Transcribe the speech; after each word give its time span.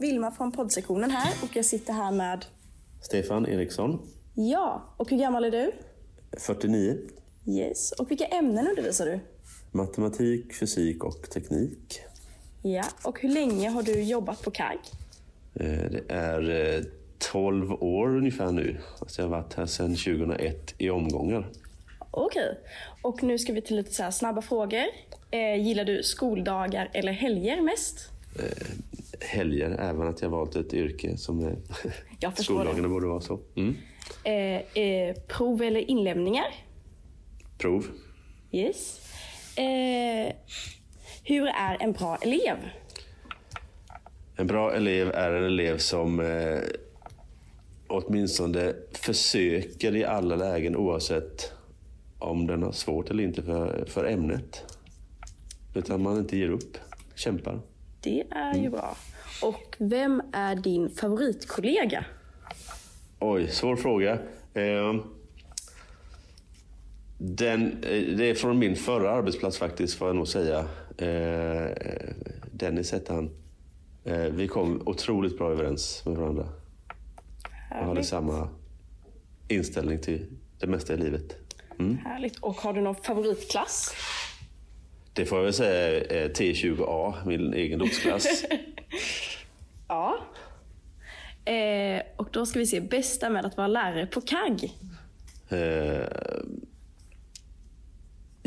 Vilma 0.00 0.30
från 0.30 0.52
poddsektionen 0.52 1.10
här 1.10 1.34
och 1.42 1.56
jag 1.56 1.64
sitter 1.64 1.92
här 1.92 2.12
med... 2.12 2.44
Stefan 3.02 3.46
Eriksson, 3.46 3.98
Ja, 4.34 4.94
och 4.96 5.10
hur 5.10 5.18
gammal 5.18 5.44
är 5.44 5.50
du? 5.50 5.72
49. 6.38 6.96
Yes. 7.48 7.92
Och 7.92 8.10
vilka 8.10 8.24
ämnen 8.24 8.66
undervisar 8.68 9.06
du? 9.06 9.20
Matematik, 9.72 10.54
fysik 10.54 11.04
och 11.04 11.30
teknik. 11.30 12.00
Ja, 12.62 12.84
och 13.04 13.20
hur 13.20 13.28
länge 13.28 13.68
har 13.68 13.82
du 13.82 14.02
jobbat 14.02 14.42
på 14.42 14.50
KAG? 14.50 14.78
Eh, 15.54 15.90
Det 15.90 16.02
är 16.08 16.74
eh, 16.76 16.82
12 17.18 17.72
år 17.72 18.16
ungefär 18.16 18.52
nu. 18.52 18.76
Alltså 19.00 19.22
jag 19.22 19.28
har 19.28 19.36
varit 19.40 19.54
här 19.54 19.66
sedan 19.66 19.96
2001 19.96 20.74
i 20.78 20.90
omgångar. 20.90 21.48
Okej. 22.10 22.58
Och 23.02 23.22
nu 23.22 23.38
ska 23.38 23.52
vi 23.52 23.62
till 23.62 23.76
lite 23.76 23.94
så 23.94 24.10
snabba 24.12 24.42
frågor. 24.42 24.84
Eh, 25.30 25.54
gillar 25.66 25.84
du 25.84 26.02
skoldagar 26.02 26.90
eller 26.92 27.12
helger 27.12 27.60
mest? 27.60 28.08
Helger, 29.20 29.70
även 29.70 30.08
att 30.08 30.22
jag 30.22 30.28
valt 30.28 30.56
ett 30.56 30.74
yrke 30.74 31.16
som 31.16 31.40
det. 31.40 31.56
Skoldagarna 32.42 32.88
borde 32.88 33.06
vara 33.06 33.20
så. 33.20 33.40
Mm. 33.56 33.76
Eh, 34.24 34.82
eh, 34.82 35.16
prov 35.28 35.62
eller 35.62 35.90
inlämningar? 35.90 36.46
Prov. 37.58 37.86
Yes. 38.52 39.00
Eh, 39.56 40.34
hur 41.24 41.46
är 41.46 41.76
en 41.80 41.92
bra 41.92 42.16
elev? 42.16 42.56
En 44.36 44.46
bra 44.46 44.74
elev 44.74 45.10
är 45.10 45.32
en 45.32 45.44
elev 45.44 45.78
som 45.78 46.20
eh, 46.20 46.58
åtminstone 47.86 48.74
försöker 48.92 49.96
i 49.96 50.04
alla 50.04 50.36
lägen 50.36 50.76
oavsett 50.76 51.52
om 52.18 52.46
den 52.46 52.62
har 52.62 52.72
svårt 52.72 53.10
eller 53.10 53.24
inte 53.24 53.42
för, 53.42 53.84
för 53.88 54.04
ämnet. 54.04 54.76
Utan 55.74 56.02
man 56.02 56.18
inte 56.18 56.36
ger 56.36 56.48
upp, 56.48 56.78
kämpar. 57.14 57.60
Det 58.00 58.24
är 58.30 58.54
ju 58.54 58.70
bra. 58.70 58.96
Och 59.42 59.76
vem 59.78 60.22
är 60.32 60.56
din 60.56 60.90
favoritkollega? 60.90 62.04
Oj, 63.18 63.48
svår 63.48 63.76
fråga. 63.76 64.18
Eh, 64.54 64.94
den, 67.18 67.84
eh, 67.84 68.16
det 68.16 68.30
är 68.30 68.34
från 68.34 68.58
min 68.58 68.76
förra 68.76 69.10
arbetsplats 69.10 69.58
faktiskt, 69.58 69.98
får 69.98 70.08
jag 70.08 70.16
nog 70.16 70.28
säga. 70.28 70.58
Eh, 70.98 71.76
Dennis 72.52 72.92
hette 72.92 73.12
han. 73.12 73.30
Eh, 74.04 74.18
vi 74.18 74.48
kom 74.48 74.82
otroligt 74.88 75.38
bra 75.38 75.52
överens 75.52 76.02
med 76.06 76.16
varandra. 76.16 76.48
Och 77.70 77.76
hade 77.76 77.86
Härligt. 77.86 78.06
samma 78.06 78.48
inställning 79.48 79.98
till 79.98 80.26
det 80.60 80.66
mesta 80.66 80.94
i 80.94 80.96
livet. 80.96 81.36
Mm. 81.78 81.98
Härligt. 81.98 82.38
Och 82.38 82.56
har 82.56 82.72
du 82.72 82.80
någon 82.80 82.94
favoritklass? 82.94 83.94
Det 85.12 85.26
får 85.26 85.38
jag 85.38 85.44
väl 85.44 85.52
säga 85.52 86.04
är 86.04 86.28
T20A, 86.28 87.14
min 87.26 87.54
egen 87.54 87.78
lotsklass. 87.78 88.44
Ja. 89.90 90.18
Eh, 91.44 92.02
och 92.16 92.28
då 92.32 92.46
ska 92.46 92.58
vi 92.58 92.66
se, 92.66 92.80
bästa 92.80 93.30
med 93.30 93.46
att 93.46 93.56
vara 93.56 93.66
lärare 93.66 94.06
på 94.06 94.20
KAG? 94.20 94.72
Eh, 95.48 96.06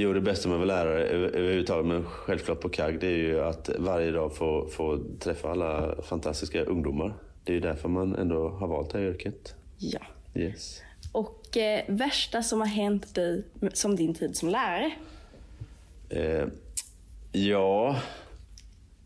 jo, 0.01 0.13
det 0.13 0.21
bästa 0.21 0.49
med 0.49 0.55
att 0.61 0.67
vara 0.67 0.83
lärare 0.83 1.03
över- 1.07 1.35
överhuvudtaget, 1.35 1.85
men 1.85 2.05
självklart 2.05 2.59
på 2.59 2.69
KAG, 2.69 2.99
det 2.99 3.07
är 3.07 3.17
ju 3.17 3.39
att 3.41 3.69
varje 3.79 4.11
dag 4.11 4.35
få, 4.35 4.67
få 4.67 4.99
träffa 5.19 5.51
alla 5.51 5.95
fantastiska 6.01 6.63
ungdomar. 6.63 7.13
Det 7.43 7.51
är 7.51 7.55
ju 7.55 7.59
därför 7.61 7.89
man 7.89 8.15
ändå 8.15 8.49
har 8.49 8.67
valt 8.67 8.89
det 8.89 8.97
här 8.99 9.05
yrket. 9.05 9.55
Ja. 9.77 9.99
Yes. 10.35 10.81
Och 11.11 11.57
eh, 11.57 11.81
värsta 11.87 12.43
som 12.43 12.59
har 12.59 12.67
hänt 12.67 13.15
dig 13.15 13.43
som 13.73 13.95
din 13.95 14.13
tid 14.13 14.35
som 14.37 14.49
lärare? 14.49 14.91
Eh, 16.09 16.45
ja, 17.31 17.95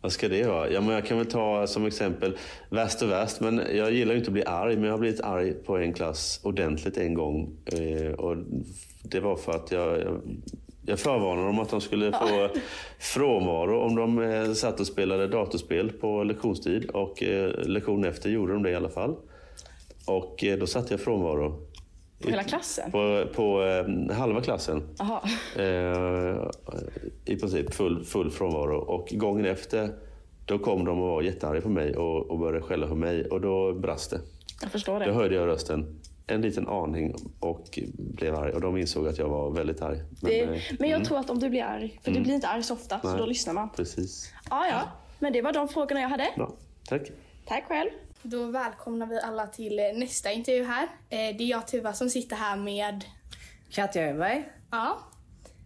vad 0.01 0.11
ska 0.11 0.27
det 0.27 0.47
vara? 0.47 0.69
Ja, 0.71 0.81
men 0.81 0.89
jag 0.89 1.05
kan 1.05 1.17
väl 1.17 1.27
ta 1.27 1.67
som 1.67 1.85
exempel 1.85 2.37
värst 2.69 3.01
och 3.01 3.09
värst, 3.09 3.39
men 3.39 3.61
jag 3.73 3.91
gillar 3.93 4.13
ju 4.13 4.17
inte 4.19 4.29
att 4.29 4.33
bli 4.33 4.45
arg, 4.45 4.75
men 4.75 4.83
jag 4.83 4.91
har 4.93 4.99
blivit 4.99 5.21
arg 5.21 5.53
på 5.53 5.77
en 5.77 5.93
klass 5.93 6.39
ordentligt 6.43 6.97
en 6.97 7.13
gång. 7.13 7.49
Eh, 7.65 8.11
och 8.11 8.37
det 9.03 9.19
var 9.19 9.35
för 9.35 9.51
att 9.51 9.71
jag, 9.71 9.99
jag, 9.99 10.21
jag 10.85 10.99
förvarnade 10.99 11.47
dem 11.47 11.59
att 11.59 11.69
de 11.69 11.81
skulle 11.81 12.11
få 12.11 12.49
frånvaro 12.99 13.79
om 13.79 13.95
de 13.95 14.19
eh, 14.19 14.51
satt 14.51 14.79
och 14.79 14.87
spelade 14.87 15.27
datorspel 15.27 15.91
på 15.91 16.23
lektionstid. 16.23 16.89
Och 16.89 17.23
eh, 17.23 17.51
lektion 17.65 18.05
efter 18.05 18.29
gjorde 18.29 18.53
de 18.53 18.63
det 18.63 18.69
i 18.71 18.75
alla 18.75 18.89
fall. 18.89 19.15
Och 20.07 20.43
eh, 20.43 20.57
då 20.59 20.67
satte 20.67 20.93
jag 20.93 21.01
frånvaro. 21.01 21.67
På 22.21 22.29
hela 22.29 22.43
klassen? 22.43 22.91
På, 22.91 23.25
på 23.35 23.63
eh, 23.63 24.15
halva 24.15 24.41
klassen. 24.41 24.83
I 27.25 27.35
princip 27.35 27.73
full, 27.73 28.03
full 28.03 28.31
frånvaro. 28.31 28.77
Och 28.77 29.07
gången 29.11 29.45
efter, 29.45 29.89
då 30.45 30.59
kom 30.59 30.85
de 30.85 31.01
och 31.01 31.07
var 31.07 31.21
jättearga 31.21 31.61
på 31.61 31.69
mig 31.69 31.97
och, 31.97 32.29
och 32.31 32.39
började 32.39 32.61
skälla 32.61 32.87
på 32.87 32.95
mig. 32.95 33.25
Och 33.25 33.41
då 33.41 33.73
brast 33.73 34.11
det. 34.11 34.19
Jag 34.61 34.71
förstår 34.71 34.99
Då 34.99 35.05
det. 35.05 35.13
hörde 35.13 35.35
jag 35.35 35.47
rösten 35.47 35.99
en 36.27 36.41
liten 36.41 36.67
aning 36.67 37.15
och 37.39 37.79
blev 37.97 38.35
arg. 38.35 38.51
Och 38.51 38.61
de 38.61 38.77
insåg 38.77 39.07
att 39.07 39.17
jag 39.17 39.29
var 39.29 39.51
väldigt 39.51 39.81
arg. 39.81 39.97
Men, 39.97 40.31
det 40.31 40.39
eh, 40.39 40.49
men 40.79 40.89
jag 40.89 40.95
mm, 40.95 41.05
tror 41.05 41.17
att 41.17 41.29
om 41.29 41.39
du 41.39 41.49
blir 41.49 41.63
arg, 41.63 41.99
för 42.03 42.11
du 42.11 42.19
blir 42.21 42.33
inte 42.33 42.47
arg 42.47 42.63
så 42.63 42.73
ofta, 42.73 43.01
så 43.01 43.07
Nej. 43.07 43.17
då 43.17 43.25
lyssnar 43.25 43.53
man. 43.53 43.69
Precis. 43.69 44.33
Ja, 44.49 44.67
ja. 44.67 44.81
Men 45.19 45.33
det 45.33 45.41
var 45.41 45.53
de 45.53 45.67
frågorna 45.67 46.01
jag 46.01 46.09
hade. 46.09 46.27
Bra. 46.35 46.53
Tack. 46.87 47.01
Tack 47.45 47.65
själv. 47.67 47.89
Då 48.21 48.45
välkomnar 48.45 49.07
vi 49.07 49.19
alla 49.19 49.47
till 49.47 49.79
eh, 49.79 49.85
nästa 49.95 50.31
intervju 50.31 50.63
här. 50.63 50.83
Eh, 50.83 50.87
Det 51.09 51.43
är 51.43 51.47
jag 51.47 51.67
Tuva 51.67 51.93
som 51.93 52.09
sitter 52.09 52.35
här 52.35 52.57
med 52.57 53.03
Katja 53.71 54.09
Öberg, 54.09 54.49
ja, 54.71 54.99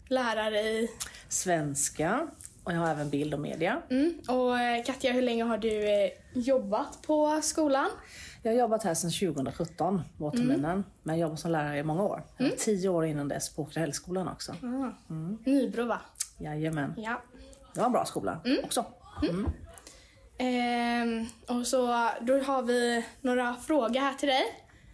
lärare 0.08 0.60
i... 0.60 0.90
svenska 1.30 2.28
och 2.64 2.72
jag 2.72 2.80
har 2.80 2.88
även 2.88 3.10
bild 3.10 3.34
och 3.34 3.40
media. 3.40 3.82
Mm. 3.90 4.20
Och 4.20 4.86
Katja, 4.86 5.12
hur 5.12 5.22
länge 5.22 5.44
har 5.44 5.58
du 5.58 6.10
jobbat 6.34 7.02
på 7.02 7.40
skolan? 7.44 7.90
Jag 8.42 8.52
har 8.52 8.60
jobbat 8.60 8.84
här 8.84 8.94
sedan 8.94 9.34
2017, 9.34 10.02
vårterminen, 10.18 10.84
men 11.04 11.20
jag 11.20 11.28
jobbat 11.28 11.40
som 11.40 11.52
lärare 11.52 11.78
i 11.78 11.84
många 11.84 12.04
år. 12.04 12.24
Var 12.40 12.50
Tio 12.50 12.90
år 12.90 13.06
innan 13.06 13.28
dess 13.28 13.56
på 13.56 13.62
Åkerhällsskolan 13.62 14.28
också. 14.28 14.56
Nybro 15.46 15.86
va? 15.86 16.02
Jajamän. 16.38 16.94
Ja. 16.98 17.22
Det 17.74 17.80
var 17.80 17.86
en 17.86 17.92
bra 17.92 18.06
skola 18.06 18.40
också. 18.64 18.86
Ehm, 20.38 21.26
och 21.48 21.68
så 21.68 22.10
då 22.22 22.40
har 22.40 22.62
vi 22.62 23.06
några 23.22 23.56
frågor 23.56 24.00
här 24.00 24.14
till 24.14 24.28
dig. 24.30 24.44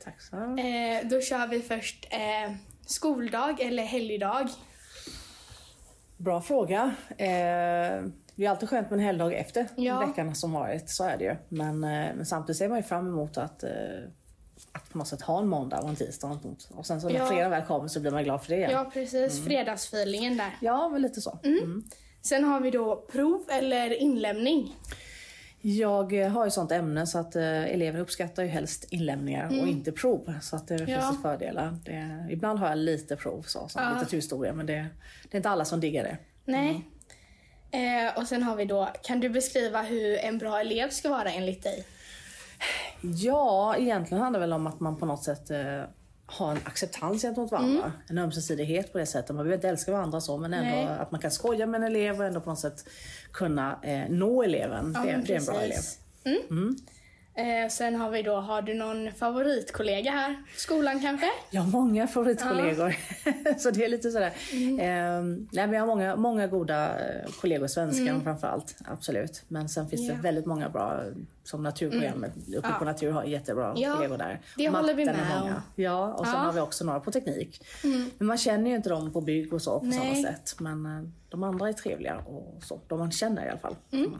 Tack 0.03 0.21
så 0.21 0.35
Eh, 0.35 1.07
då 1.09 1.21
kör 1.21 1.47
vi 1.47 1.61
först 1.61 2.07
eh, 2.11 2.55
skoldag 2.85 3.61
eller 3.61 3.83
helgdag. 3.83 4.49
Bra 6.17 6.41
fråga. 6.41 6.95
Eh, 7.17 8.05
det 8.35 8.45
är 8.45 8.49
alltid 8.49 8.69
skönt 8.69 8.89
med 8.89 8.99
en 8.99 9.05
helgdag 9.05 9.33
efter 9.33 9.67
Ja. 9.75 9.99
veckan 9.99 10.35
som 10.35 10.51
varit, 10.51 10.89
så 10.89 11.03
är 11.03 11.17
det 11.17 11.23
ju. 11.23 11.35
Men, 11.49 11.83
eh, 11.83 12.15
men 12.15 12.25
samtidigt 12.25 12.57
ser 12.57 12.69
man 12.69 12.77
ju 12.77 12.83
fram 12.83 13.07
emot 13.07 13.37
att 13.37 13.63
eh, 13.63 13.69
att 14.71 14.89
på 14.91 14.97
något 14.97 15.07
sätt 15.07 15.21
ha 15.21 15.39
en 15.39 15.47
måndag 15.47 15.79
och 15.79 15.89
en 15.89 15.95
tisdag 15.95 16.39
och 16.69 16.85
sen 16.85 17.01
så 17.01 17.09
när 17.09 17.15
Ja. 17.15 17.27
fredag 17.27 17.49
väl 17.49 17.61
kommer 17.65 17.87
så 17.87 17.99
blir 17.99 18.11
man 18.11 18.23
glad 18.23 18.43
för 18.43 18.49
det. 18.55 18.59
Ja, 18.71 18.89
precis. 18.93 19.45
Fredagsfeelingen 19.45 20.37
där. 20.37 20.57
ja 20.61 20.89
men 20.89 21.01
lite 21.01 21.21
så. 21.21 21.39
Sen 22.21 22.43
har 22.43 22.59
vi 22.59 22.71
då 22.71 23.05
prov 23.11 23.43
eller 23.49 23.93
inlämning. 24.01 24.75
Jag 25.61 26.21
eh, 26.21 26.27
har 26.29 26.45
ju 26.45 26.51
sånt 26.51 26.71
ämne 26.71 27.07
så 27.07 27.17
att 27.19 27.35
elever 27.35 27.99
uppskattar 27.99 28.43
ju 28.43 28.49
helst 28.49 28.87
inlämningar 28.89 29.47
och 29.61 29.67
inte 29.67 29.91
prov. 29.91 30.33
Så 30.41 30.55
att 30.55 30.67
det 30.67 30.77
finns 30.77 30.89
Ja. 30.89 31.17
fördelar. 31.21 31.77
Det, 31.85 32.27
ibland 32.33 32.59
har 32.59 32.67
jag 32.69 32.77
lite 32.77 33.15
prov, 33.15 33.41
så, 33.41 33.67
som 33.67 33.81
litteraturhistoria, 33.89 34.53
men 34.53 34.65
det, 34.65 34.73
det 35.31 35.35
är 35.35 35.37
inte 35.37 35.49
alla 35.49 35.65
som 35.65 35.79
diggar 35.79 36.03
det. 36.03 36.17
Nej. 36.45 36.85
Eh, 37.75 38.17
och 38.17 38.27
sen 38.27 38.43
har 38.43 38.55
vi 38.55 38.65
då, 38.65 38.89
kan 39.03 39.19
du 39.19 39.29
beskriva 39.29 39.81
hur 39.81 40.17
en 40.17 40.37
bra 40.37 40.59
elev 40.59 40.89
ska 40.89 41.09
vara 41.09 41.31
enligt 41.31 41.63
dig? 41.63 41.85
Ja, 43.01 43.75
egentligen 43.77 44.23
handlar 44.23 44.39
det 44.39 44.45
väl 44.45 44.53
om 44.53 44.67
att 44.67 44.79
man 44.79 44.97
på 44.97 45.05
något 45.05 45.23
sätt 45.23 45.51
eh, 45.51 45.81
har 46.25 46.51
en 46.51 46.59
acceptans 46.63 47.21
gentemot 47.21 47.51
varandra. 47.51 47.79
Mm. 47.79 47.91
En 48.07 48.17
ömsesidighet 48.17 48.91
på 48.91 48.97
det 48.97 49.05
sättet. 49.05 49.29
Man 49.29 49.37
behöver 49.37 49.55
inte 49.55 49.69
älska 49.69 49.91
varandra 49.91 50.21
så, 50.21 50.37
men 50.37 50.53
ändå 50.53 50.75
Nej. 50.75 50.99
att 50.99 51.11
man 51.11 51.21
kan 51.21 51.31
skoja 51.31 51.65
med 51.65 51.81
en 51.81 51.87
elev 51.87 52.19
och 52.19 52.25
ändå 52.25 52.41
på 52.41 52.49
något 52.49 52.59
sätt 52.59 52.85
kunna 53.31 53.79
eh, 53.83 54.09
nå 54.09 54.43
eleven. 54.43 54.93
det, 54.93 54.99
men 54.99 55.23
det 55.23 55.33
är 55.33 55.37
en 55.39 55.45
bra 55.45 55.61
elev. 55.61 55.75
precis. 55.75 55.99
Mm. 56.49 56.75
Eh, 57.37 57.69
sen 57.69 57.95
har 57.95 58.09
vi 58.11 58.21
då, 58.21 58.35
har 58.35 58.61
du 58.61 58.73
någon 58.73 59.11
favoritkollega 59.11 60.11
här? 60.11 60.43
Skolan 60.55 60.99
kanske? 61.01 61.27
Jag 61.49 61.61
har 61.61 61.71
många 61.71 62.07
favoritkollegor. 62.07 62.95
så 63.59 63.71
det 63.71 63.85
är 63.85 63.89
lite 63.89 64.11
sådär. 64.11 64.33
Mm. 64.53 64.79
Eh, 64.79 65.45
nej, 65.51 65.67
men 65.67 65.73
jag 65.73 65.79
har 65.81 65.87
många, 65.87 66.15
många 66.15 66.47
goda 66.47 66.99
eh, 66.99 67.29
kollegor, 67.41 67.67
svenskan 67.67 68.23
framförallt. 68.23 68.75
Absolut. 68.85 69.43
Men 69.47 69.69
sen 69.69 69.89
finns 69.89 70.01
Mm. 70.01 70.05
Ja. 70.07 70.13
Mm. 70.13 70.21
det 70.21 70.27
väldigt 70.27 70.45
många 70.45 70.69
bra, 70.69 71.03
som 71.43 71.63
naturprogrammet 71.63 72.31
uppe 72.57 72.69
på 72.79 72.85
natur 72.85 73.11
har 73.11 73.23
jättebra 73.23 73.73
Ja, 73.77 73.95
kollegor 73.95 74.17
där. 74.17 74.41
det 74.57 74.69
håller 74.69 74.93
vi 74.93 75.05
Matten 75.05 75.21
med 75.21 75.41
om. 75.41 75.61
Ja, 75.75 76.13
och 76.13 76.25
sen 76.25 76.33
Ja. 76.33 76.39
Mm. 76.39 76.45
har 76.45 76.53
vi 76.53 76.59
också 76.59 76.85
några 76.85 76.99
på 76.99 77.11
teknik. 77.11 77.65
Men 78.17 78.27
man 78.27 78.37
känner 78.37 78.69
ju 78.69 78.75
inte 78.75 78.89
dem 78.89 79.13
på 79.13 79.21
bygg 79.21 79.53
och 79.53 79.61
så 79.61 79.79
på 79.79 79.85
Nej. 79.85 79.99
samma 79.99 80.31
sätt. 80.31 80.55
Men 80.59 80.85
eh, 80.85 81.03
de 81.29 81.43
andra 81.43 81.69
är 81.69 81.73
trevliga 81.73 82.17
och 82.17 82.63
så. 82.63 82.79
De 82.87 82.99
man 82.99 83.11
känner 83.11 83.45
i 83.45 83.49
alla 83.49 83.59
fall. 83.59 83.75
Mm. 83.91 84.11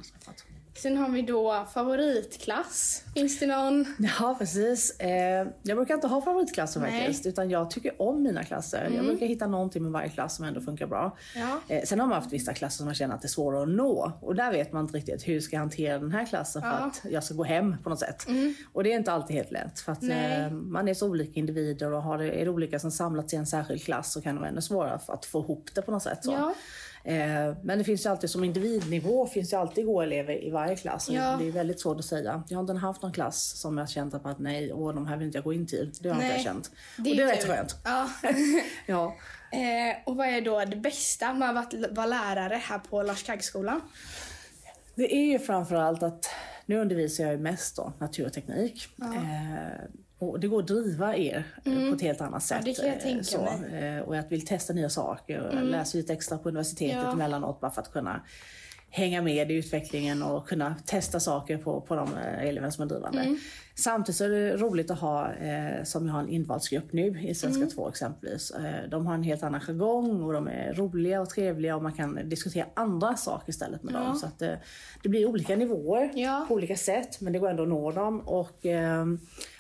Sen 0.78 0.98
har 0.98 1.10
vi 1.10 1.22
då 1.22 1.66
favoritklass. 1.74 3.04
Finns 3.14 3.40
det 3.40 3.48
någon? 3.48 3.86
Ja, 4.20 4.36
precis. 4.40 5.00
Eh, 5.00 5.48
jag 5.64 5.78
brukar 5.78 5.94
inte 5.94 6.08
ha 6.08 6.22
favoritklasser 6.22 6.80
Nej. 6.80 7.00
faktiskt, 7.00 7.26
utan 7.26 7.50
jag 7.50 7.72
tycker 7.72 8.02
om 8.02 8.24
mina 8.24 8.44
klasser. 8.44 8.92
Jag 8.96 9.06
brukar 9.06 9.26
hitta 9.26 9.48
någonting 9.48 9.84
med 9.84 9.92
varje 9.92 10.10
klass 10.10 10.36
som 10.36 10.46
ändå 10.46 10.62
funkar 10.62 10.88
bra. 10.88 11.18
Ja. 11.36 11.60
Eh, 11.68 11.84
sen 11.84 12.00
har 12.00 12.08
man 12.08 12.16
haft 12.16 12.34
vissa 12.34 12.54
klasser 12.54 12.78
som 12.78 12.86
man 12.86 12.96
känner 12.96 13.16
att 13.16 13.22
det 13.22 13.26
är 13.26 13.30
svåra 13.30 13.62
att 13.64 13.70
nå. 13.70 14.12
Och 14.22 14.36
där 14.36 14.52
vet 14.52 14.72
man 14.74 14.86
inte 14.86 14.98
riktigt 14.98 15.28
hur 15.28 15.40
ska 15.40 15.56
jag 15.56 15.62
hantera 15.62 16.00
den 16.00 16.12
här 16.12 16.26
klassen 16.26 16.62
för 16.62 16.70
att 16.70 17.02
jag 17.04 17.24
ska 17.24 17.34
gå 17.34 17.44
hem 17.44 17.76
på 17.84 17.90
något 17.90 18.00
sätt. 18.00 18.26
Och 18.74 18.84
det 18.84 18.94
är 18.94 18.98
inte 18.98 19.12
alltid 19.12 19.36
helt 19.36 19.52
lätt. 19.52 19.80
För 19.80 19.92
att 19.92 20.04
eh, 20.04 20.52
man 20.52 20.88
är 20.88 20.94
så 20.94 21.10
olika 21.10 21.40
individer 21.40 21.94
och 21.94 22.04
har 22.04 22.18
det, 22.18 22.42
är 22.42 22.46
det 22.46 22.52
olika 22.52 22.80
som 22.80 22.92
samlats 22.92 23.34
i 23.34 23.38
en 23.38 23.46
särskild 23.46 23.84
klass 23.84 24.12
så 24.14 24.22
kan 24.22 24.36
det 24.36 24.42
vara 24.42 24.50
ännu 24.50 24.62
svårare 24.62 25.00
att 25.08 25.26
få 25.26 25.40
ihop 25.40 25.70
det 25.76 25.82
på 25.82 25.92
något 25.92 26.04
sätt. 26.04 26.20
Så. 26.24 26.32
Ja. 26.32 26.54
Eh, 27.08 27.56
Men 27.64 27.78
det 27.78 27.84
finns 27.84 28.06
ju 28.06 28.10
alltid 28.10 28.30
som 28.30 28.44
individnivå 28.44 29.28
finns 29.28 29.54
ju 29.54 29.58
alltid 29.58 29.86
goda 29.86 30.04
elever 30.06 30.44
i 30.44 30.50
varje 30.52 30.76
klass. 30.76 31.10
Ja. 31.10 31.36
Det 31.40 31.48
är 31.48 31.52
väldigt 31.52 31.80
svårt 31.80 32.00
att 32.00 32.06
säga. 32.06 32.44
Jag 32.50 32.58
har 32.58 32.62
inte 32.62 32.74
haft 32.74 33.02
någon 33.02 33.12
klass 33.14 33.58
som 33.58 33.78
jag 33.78 33.90
känt 33.90 34.14
att 34.14 34.40
nej, 34.40 34.74
åh, 34.74 34.94
de 34.96 35.08
här 35.08 35.18
vill 35.18 35.26
inte 35.26 35.38
jag 35.38 35.44
gå 35.44 35.54
in 35.54 35.68
till. 35.68 35.92
Det 36.02 36.10
har 36.10 36.16
inte 36.16 36.28
Nej. 36.28 36.36
jag 36.36 36.44
känt. 36.46 36.72
Det 36.98 37.10
och 37.12 37.16
det 37.18 37.24
är 37.24 37.28
rätt 37.28 37.48
skönt. 37.48 37.76
Ja. 37.84 38.10
Ja. 38.88 39.16
eh, 39.52 39.98
och 40.06 40.16
vad 40.16 40.28
är 40.28 40.42
då 40.42 40.66
det 40.66 40.76
bästa 40.76 41.34
med 41.34 41.58
att 41.58 41.74
vara 41.92 42.06
lärare 42.06 42.56
här 42.56 42.80
på 42.80 43.04
Lars 43.04 43.24
Kaggskolan? 43.24 43.82
Det 44.96 45.16
är 45.16 45.26
ju 45.26 45.40
framförallt 45.40 46.04
att 46.04 46.30
nu 46.66 46.78
undervisar 46.80 47.24
jag 47.24 47.34
ju 47.34 47.40
mest 47.40 47.76
då 47.76 47.94
natur 48.00 48.26
och 48.26 48.34
teknik. 48.34 48.88
Eh, 49.02 49.86
och 50.20 50.40
det 50.40 50.48
går 50.48 50.60
att 50.60 50.68
driva 50.68 51.16
er 51.16 51.44
eh, 51.66 51.90
på 51.90 51.96
ett 51.96 52.02
helt 52.02 52.22
annat 52.22 52.44
sätt. 52.44 52.62
det 52.66 52.74
kan 52.74 52.86
jag 52.86 52.96
eh, 52.96 53.02
tänka 53.02 53.24
så. 53.24 53.42
mig. 53.42 53.84
Eh, 53.84 54.02
och 54.02 54.16
jag 54.18 54.24
vill 54.30 54.46
testa 54.46 54.74
nya 54.74 54.90
saker 54.90 55.40
och 55.42 55.56
jag 55.56 55.64
läser 55.64 55.98
lite 55.98 56.14
extra 56.14 56.38
på 56.38 56.50
universitetet 56.50 56.96
Ja. 57.04 57.12
emellanåt 57.12 57.60
bara 57.62 57.72
för 57.72 57.82
att 57.82 57.92
kunna 57.94 58.22
hänga 58.90 59.22
med 59.22 59.52
i 59.52 59.54
utvecklingen 59.54 60.24
och 60.24 60.48
kunna 60.48 60.76
testa 60.86 61.20
saker 61.20 61.58
på, 61.58 61.82
på 61.82 61.96
de 61.96 62.10
elever 62.42 62.70
som 62.70 62.82
är 62.84 62.86
drivande. 62.88 63.38
Samtidigt 63.76 64.18
så 64.18 64.24
är 64.24 64.30
det 64.30 64.58
roligt 64.58 64.92
att 64.92 65.00
ha, 65.00 65.34
eh, 65.34 65.84
som 65.84 66.06
jag 66.08 66.14
har 66.14 66.20
en 66.22 66.30
invalsgrupp 66.30 66.94
nu 66.94 67.20
i 67.22 67.36
Svenska 67.36 67.66
2 67.66 67.90
exempelvis. 67.90 68.52
Eh, 68.52 68.90
de 68.90 69.06
har 69.08 69.14
en 69.14 69.24
helt 69.24 69.44
annan 69.44 69.62
jargong 69.62 70.24
och 70.24 70.34
de 70.34 70.48
är 70.48 70.74
roliga 70.74 71.22
och 71.22 71.30
trevliga 71.30 71.76
och 71.76 71.84
man 71.84 71.94
kan 71.94 72.30
diskutera 72.30 72.66
andra 72.74 73.16
saker 73.16 73.50
istället 73.50 73.84
med 73.84 73.94
dem. 73.94 74.16
Så 74.16 74.26
att 74.26 74.42
eh, 74.42 74.54
det 75.04 75.10
blir 75.10 75.26
olika 75.26 75.56
nivåer 75.56 76.12
Ja. 76.16 76.46
på 76.48 76.54
olika 76.54 76.76
sätt 76.76 77.22
men 77.22 77.34
det 77.34 77.40
går 77.40 77.50
ändå 77.50 77.64
att 77.64 77.70
nå 77.70 77.92
dem. 77.92 78.20
Och, 78.20 78.66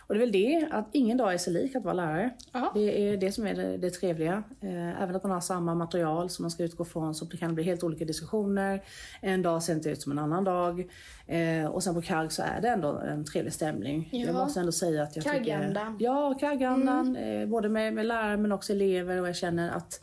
och 0.08 0.16
det 0.16 0.18
är 0.18 0.26
väl 0.26 0.32
det, 0.32 0.68
att 0.72 0.90
ingen 0.92 1.18
dag 1.18 1.34
är 1.34 1.38
sig 1.38 1.54
lik 1.54 1.76
att 1.76 1.84
vara 1.84 1.94
lärare. 1.94 2.30
Ja. 2.54 2.72
Det 2.76 3.10
är 3.10 3.18
det 3.18 3.32
som 3.32 3.48
är 3.48 3.54
det, 3.54 3.78
det 3.78 3.90
trevliga. 3.90 4.44
Eh, 4.62 5.02
även 5.02 5.16
att 5.16 5.24
man 5.24 5.32
har 5.32 5.42
samma 5.42 5.76
material 5.76 6.30
som 6.30 6.44
man 6.44 6.52
ska 6.52 6.64
utgå 6.64 6.86
från 6.86 7.16
så 7.16 7.26
kan 7.26 7.50
det 7.50 7.56
bli 7.56 7.64
helt 7.64 7.84
olika 7.84 8.06
diskussioner. 8.06 8.84
En 9.22 9.42
dag 9.42 9.64
ser 9.64 9.74
inte 9.74 9.90
ut 9.90 10.02
som 10.02 10.12
en 10.12 10.20
annan 10.20 10.44
dag. 10.44 10.90
Eh, 11.28 11.66
och 11.66 11.84
sen 11.84 11.96
på 11.96 12.02
KAG 12.02 12.32
så 12.32 12.42
är 12.42 12.62
det 12.62 12.68
ändå 12.68 12.92
en 12.92 13.26
trevlig 13.26 13.54
stämning. 13.54 14.10
Ja. 14.12 14.26
Jag 14.26 14.36
måste 14.36 14.60
ändå 14.60 14.72
säga 14.72 15.04
att 15.04 15.16
jag 15.16 15.26
KAG-andan. 15.26 15.98
tycker... 15.98 16.06
Ja, 16.06 16.38
KAG-andan. 16.40 17.16
Eh, 17.16 17.48
både 17.48 17.70
med, 17.70 17.94
med 17.94 18.06
lärare 18.06 18.38
men 18.38 18.52
också 18.52 18.74
elever 18.74 19.22
och 19.22 19.28
jag 19.28 19.36
känner 19.36 19.72
att 19.72 20.02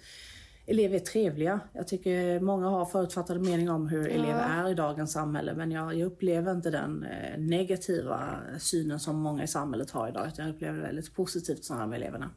Elever 0.73 0.95
är 0.97 1.01
trevliga. 1.01 1.61
Jag 1.73 1.89
tycker 1.89 2.41
många 2.41 2.69
har 2.69 2.85
förutfattade 2.85 3.41
meningar 3.41 3.73
om 3.73 3.89
hur 3.89 4.09
elever 4.09 4.65
är 4.65 4.71
i 4.71 4.75
dagens 4.75 5.13
samhälle 5.13 5.55
men 5.55 5.71
jag, 5.71 5.95
jag 5.95 6.07
upplever 6.07 6.53
inte 6.53 6.71
den 6.71 7.05
eh, 7.05 7.39
negativa 7.39 8.41
synen 8.59 9.01
som 9.01 9.17
många 9.17 9.43
i 9.43 9.47
samhället 9.47 9.91
har 9.91 10.09
idag. 10.09 10.29
utan 10.29 10.47
Jag 10.47 10.55
upplever 10.55 10.81
väldigt 10.81 11.15
positivt 11.15 11.65
snarare 11.65 11.87
med 11.87 11.97
eleverna. 11.97 12.31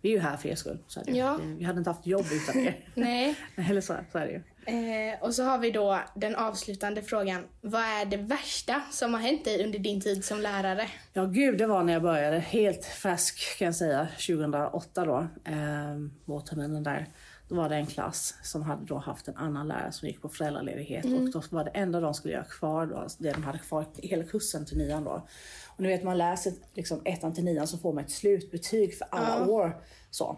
Vi 0.00 0.08
är 0.08 0.12
ju 0.12 0.18
här 0.18 0.36
för 0.36 0.48
er 0.48 0.54
skull. 0.54 0.78
Så 0.86 1.00
det. 1.00 1.12
Ja. 1.12 1.38
Vi 1.58 1.64
hade 1.64 1.78
inte 1.78 1.90
haft 1.90 2.06
jobb 2.06 2.26
utan 2.32 2.62
er. 2.62 2.76
Nej. 2.94 3.34
Eller 3.70 3.80
så, 3.80 3.94
så 4.12 4.18
är 4.18 4.26
det 4.26 4.32
ju. 4.32 4.42
Eh, 4.66 5.22
och 5.22 5.34
så 5.34 5.44
har 5.44 5.58
vi 5.58 5.70
då 5.70 6.00
den 6.14 6.36
avslutande 6.36 7.02
frågan. 7.02 7.44
Vad 7.60 7.82
är 7.82 8.04
det 8.04 8.16
värsta 8.16 8.82
som 8.90 9.14
har 9.14 9.20
hänt 9.20 9.44
dig 9.44 9.64
under 9.64 9.78
din 9.78 10.00
tid 10.00 10.24
som 10.24 10.40
lärare? 10.40 10.88
Ja, 11.12 11.24
gud, 11.24 11.58
det 11.58 11.66
var 11.66 11.82
när 11.82 11.92
jag 11.92 12.02
började. 12.02 12.38
Helt 12.38 12.84
färsk 12.84 13.58
kan 13.58 13.66
jag 13.66 13.74
säga. 13.76 14.08
2008 14.26 15.04
då. 15.04 15.26
Eh, 15.44 15.96
vårterminen 16.24 16.82
där. 16.82 17.06
Då 17.52 17.58
var 17.58 17.68
det 17.68 17.76
en 17.76 17.86
klass 17.86 18.34
som 18.42 18.62
hade 18.62 18.84
då 18.84 18.98
haft 18.98 19.28
en 19.28 19.36
annan 19.36 19.68
lärare 19.68 19.92
som 19.92 20.08
gick 20.08 20.22
på 20.22 20.28
föräldraledighet. 20.28 21.04
Och 21.04 21.30
då 21.30 21.42
var 21.50 21.64
det 21.64 21.70
enda 21.70 22.00
de 22.00 22.14
skulle 22.14 22.34
göra 22.34 22.44
kvar 22.44 22.86
då, 22.86 22.96
alltså 22.96 23.22
det 23.22 23.32
de 23.32 23.42
hade 23.42 23.58
kvar 23.58 23.86
hela 23.96 24.24
kursen 24.24 24.66
till 24.66 24.78
nian 24.78 25.04
då. 25.04 25.22
Och 25.66 25.80
ni 25.80 25.88
vet 25.88 26.04
man 26.04 26.18
läser 26.18 26.52
liksom 26.74 27.00
ettan 27.04 27.34
till 27.34 27.44
nian 27.44 27.66
så 27.66 27.78
får 27.78 27.92
man 27.92 28.04
ett 28.04 28.10
slutbetyg 28.10 28.98
för 28.98 29.06
alla 29.10 29.46
år. 29.46 29.76
Så. 30.10 30.36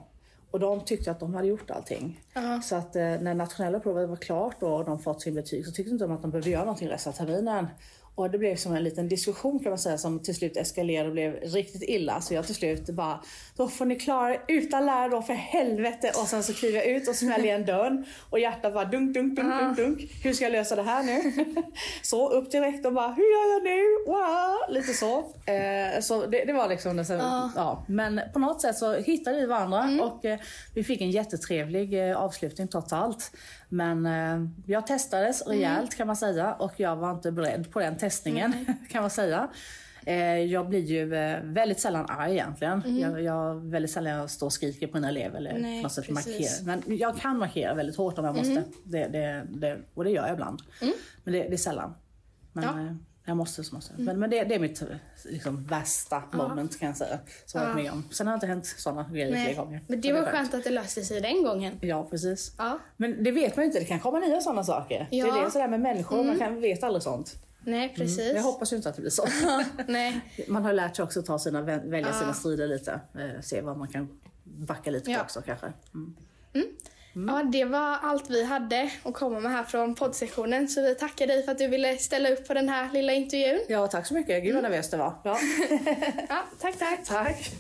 Och 0.50 0.61
de 0.61 0.81
tyckte 0.81 1.11
att 1.11 1.20
de 1.20 1.34
hade 1.34 1.49
gjort 1.49 1.70
allting. 1.70 2.20
Så 2.62 2.77
att 2.77 2.96
eh, 2.96 3.03
när 3.03 3.34
nationella 3.34 3.81
provet 3.81 4.08
var 4.08 4.17
klart 4.17 4.56
då 4.60 4.69
och 4.69 4.84
de 4.84 4.98
fått 4.98 5.22
sin 5.22 5.34
betyg 5.34 5.67
så 5.67 5.72
tyckte 5.72 5.93
inte 5.93 6.05
de 6.05 6.12
att 6.12 6.22
de 6.22 6.31
behövde 6.31 6.50
göra 6.50 6.65
någonting 6.65 6.89
resten 6.89 7.12
av 7.12 7.17
terminen. 7.17 7.67
Och 8.17 8.31
det 8.31 8.39
blev 8.39 8.56
som 8.56 8.75
en 8.75 8.85
liten 8.85 9.09
diskussion 9.09 9.59
kan 9.59 9.71
man 9.71 9.79
säga 9.79 9.99
som 9.99 10.23
till 10.23 10.35
slut 10.35 10.56
eskalerade 10.56 11.09
och 11.09 11.13
blev 11.13 11.33
riktigt 11.33 11.83
illa. 11.83 12.21
Så 12.21 12.35
jag 12.35 12.47
till 12.47 12.55
slut 12.55 12.87
bara, 12.87 13.21
då 13.56 13.69
får 13.69 13.85
ni 13.85 13.97
klara 13.97 14.35
er 14.35 14.41
utan 14.49 14.87
lärare 14.87 15.09
då 15.09 15.23
för 15.23 15.33
helvete. 15.33 16.13
Och 16.21 16.29
sen 16.29 16.43
så 16.43 16.55
kliver 16.55 16.79
jag 16.79 16.87
ut 16.87 17.09
och 17.09 17.15
smäller 17.15 17.44
igen 17.44 17.65
dörren. 17.65 18.05
Och 18.31 18.39
hjärtat 18.39 18.75
bara 18.75 18.85
dunk, 18.85 19.15
dunk, 19.15 19.37
dunk, 19.37 19.61
dunk, 19.61 19.77
dunk. 19.77 20.11
Hur 20.25 20.33
ska 20.33 20.44
jag 20.44 20.53
lösa 20.53 20.77
det 20.77 20.83
här 20.83 21.03
nu? 21.03 21.44
så 22.03 22.29
upp 22.29 22.51
till 22.51 22.61
rektorn 22.61 22.94
bara, 22.94 23.13
hur 23.13 23.23
gör 23.23 23.53
jag 23.53 23.63
nu? 23.63 24.05
Wow! 24.06 24.75
Lite 24.75 24.93
så. 24.93 25.19
Eh, 25.53 26.01
så 26.01 26.27
det, 26.27 26.44
det 26.44 26.53
var 26.53 26.69
liksom 26.69 26.97
det. 26.97 27.05
Ja. 27.56 27.85
Men 27.89 28.21
på 28.33 28.39
något 28.39 28.61
sätt 28.61 28.77
så 28.77 28.94
hittade 28.94 29.41
vi 29.41 29.47
varandra 29.47 30.05
och 30.05 30.25
eh, 30.25 30.39
vi 30.75 30.85
fick 30.85 31.01
en 31.01 31.11
jättetrevlig 31.11 32.11
eh, 32.11 32.17
avslutning 32.17 32.69
trots 32.69 32.93
allt. 32.93 33.31
Men 33.69 34.06
eh, 34.06 34.49
jag 34.67 34.87
testades 34.87 35.47
rejält 35.47 35.94
kan 35.94 36.06
man 36.06 36.17
säga 36.17 36.55
och 36.55 36.73
jag 36.77 36.97
var 36.97 37.11
inte 37.11 37.33
beredd 37.33 37.73
på 37.73 37.81
den 37.81 37.99
testningen 38.05 38.67
kan 38.91 39.01
man 39.03 39.11
säga. 39.11 39.49
Eh, 40.06 40.39
jag 40.39 40.69
blir 40.69 40.81
ju 40.81 41.15
eh, 41.15 41.41
väldigt 41.43 41.81
sällan 41.81 42.06
arg 42.08 42.32
egentligen. 42.32 42.99
Jag, 43.01 43.23
jag 43.23 43.55
väldigt 43.55 43.91
sällan 43.91 44.13
jag 44.13 44.31
står 44.31 44.46
och 44.46 44.53
skriker 44.53 44.87
på 44.87 44.96
mina 44.96 45.08
elever 45.08 45.39
eller 45.39 45.58
Nej, 45.58 45.79
på 45.79 45.82
något 45.82 45.93
sätt 45.93 46.11
markerar. 46.11 46.65
Men 46.67 46.82
jag 46.87 47.17
kan 47.17 47.39
markera 47.39 47.75
väldigt 47.75 47.96
hårt 47.96 48.19
om 48.19 48.25
jag 48.25 48.37
måste. 48.37 48.63
Det, 48.84 49.06
det, 49.06 49.46
det, 49.49 49.79
och 49.94 50.05
det 50.05 50.11
gör 50.11 50.27
jag 50.27 50.32
ibland. 50.32 50.63
Men 51.25 51.32
det, 51.34 51.43
det 51.43 51.53
är 51.53 51.56
sällan. 51.56 51.94
Men 52.53 52.65
Ja. 52.65 52.70
eh, 52.70 52.94
jag 53.27 53.37
måste 53.37 53.65
så 53.65 53.75
måste 53.75 53.93
jag. 53.96 54.05
Men, 54.05 54.19
men 54.19 54.31
det, 54.31 54.44
det 54.44 54.55
är 54.55 54.58
mitt 54.58 54.82
liksom, 55.25 55.65
värsta 55.65 56.23
moment 56.32 56.79
kan 56.79 56.89
jag 56.89 56.96
säga. 56.96 57.19
Som 57.46 57.61
jag 57.61 57.69
har 57.69 57.75
varit 57.75 57.84
med 57.84 57.93
om. 57.93 58.05
Sen 58.11 58.27
har 58.27 58.34
jag 58.34 58.37
inte 58.37 58.46
hänt 58.46 58.67
sådana 58.67 59.08
grejer 59.13 59.44
fler 59.44 59.55
gånger. 59.65 59.81
Men 59.87 60.01
det 60.01 60.13
var 60.13 60.20
är 60.20 60.27
skönt 60.32 60.55
att 60.55 60.65
det 60.65 60.70
löste 60.70 61.03
sig 61.05 61.20
den 61.20 61.44
gången. 61.44 61.79
Ja, 61.81 62.06
precis. 62.11 62.55
Ja. 62.58 62.79
Men 62.96 63.25
det 63.25 63.31
vet 63.31 63.56
man 63.56 63.63
ju 63.63 63.67
inte. 63.67 63.79
Det 63.79 63.84
kan 63.84 64.01
komma 64.01 64.19
nya 64.19 64.41
sådana 64.41 64.65
saker. 64.65 65.08
Ja. 65.11 65.25
Det 65.25 65.41
är 65.41 65.44
det 65.44 65.51
sådär 65.51 65.69
med 65.69 65.81
människor. 65.81 66.25
Man 66.25 66.39
kan, 66.39 66.61
vet 66.61 66.82
aldrig 66.82 67.03
sånt. 67.03 67.34
Nej, 67.67 67.94
precis. 67.97 68.19
Men 68.19 68.37
jag 68.37 68.43
hoppas 68.43 68.73
ju 68.73 68.77
inte 68.77 68.89
att 68.89 68.94
det 68.94 69.01
blir 69.01 69.11
så. 69.11 69.27
Nej. 69.87 70.21
Man 70.49 70.65
har 70.65 70.73
lärt 70.73 70.97
sig 70.97 71.03
också 71.03 71.21
att 71.21 71.27
ta 71.27 71.39
sina, 71.39 71.63
vä- 71.63 71.91
välja 71.91 72.13
sina 72.13 72.33
strider 72.35 72.67
lite. 72.69 72.93
Eh, 73.15 73.41
se 73.43 73.61
vad 73.61 73.77
man 73.79 73.89
kan 73.89 74.09
backa 74.44 74.91
lite 74.91 75.11
Ja. 75.11 75.19
på 75.19 75.23
också 75.25 75.43
kanske. 75.43 75.73
Mm. 75.94 76.67
Ja, 77.29 77.43
det 77.53 77.65
var 77.65 77.99
allt 78.03 78.31
vi 78.31 78.44
hade 78.44 78.91
att 79.03 79.15
komma 79.15 79.41
med 79.41 79.53
här 79.53 79.65
från 79.65 79.94
poddsektionen. 79.94 80.69
Så 80.69 80.83
vi 80.83 80.94
tackar 80.94 81.27
dig 81.27 81.43
för 81.43 81.53
att 81.53 81.59
du 81.59 81.69
ville 81.69 81.97
ställa 81.97 82.29
upp 82.31 82.49
på 82.49 82.55
den 82.55 82.69
här 82.69 82.93
lilla 82.93 83.13
intervjun. 83.13 83.61
Ja, 83.69 83.87
tack 83.87 84.06
så 84.06 84.15
mycket. 84.15 84.43
Gud 84.44 84.55
vad 84.55 84.63
nervös 84.63 84.91
det 84.91 84.97
var. 84.97 85.15
Ja. 85.25 85.39
Ja, 86.29 86.43
tack, 86.61 86.79
tack. 86.79 87.05
tack. 87.05 87.53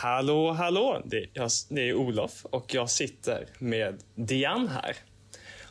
Hallå, 0.00 0.52
hallå! 0.52 1.02
Det, 1.04 1.26
jag, 1.32 1.50
det 1.68 1.88
är 1.88 1.94
Olof 1.94 2.46
och 2.50 2.74
jag 2.74 2.90
sitter 2.90 3.46
med 3.58 4.02
Diane 4.14 4.68
här. 4.68 4.96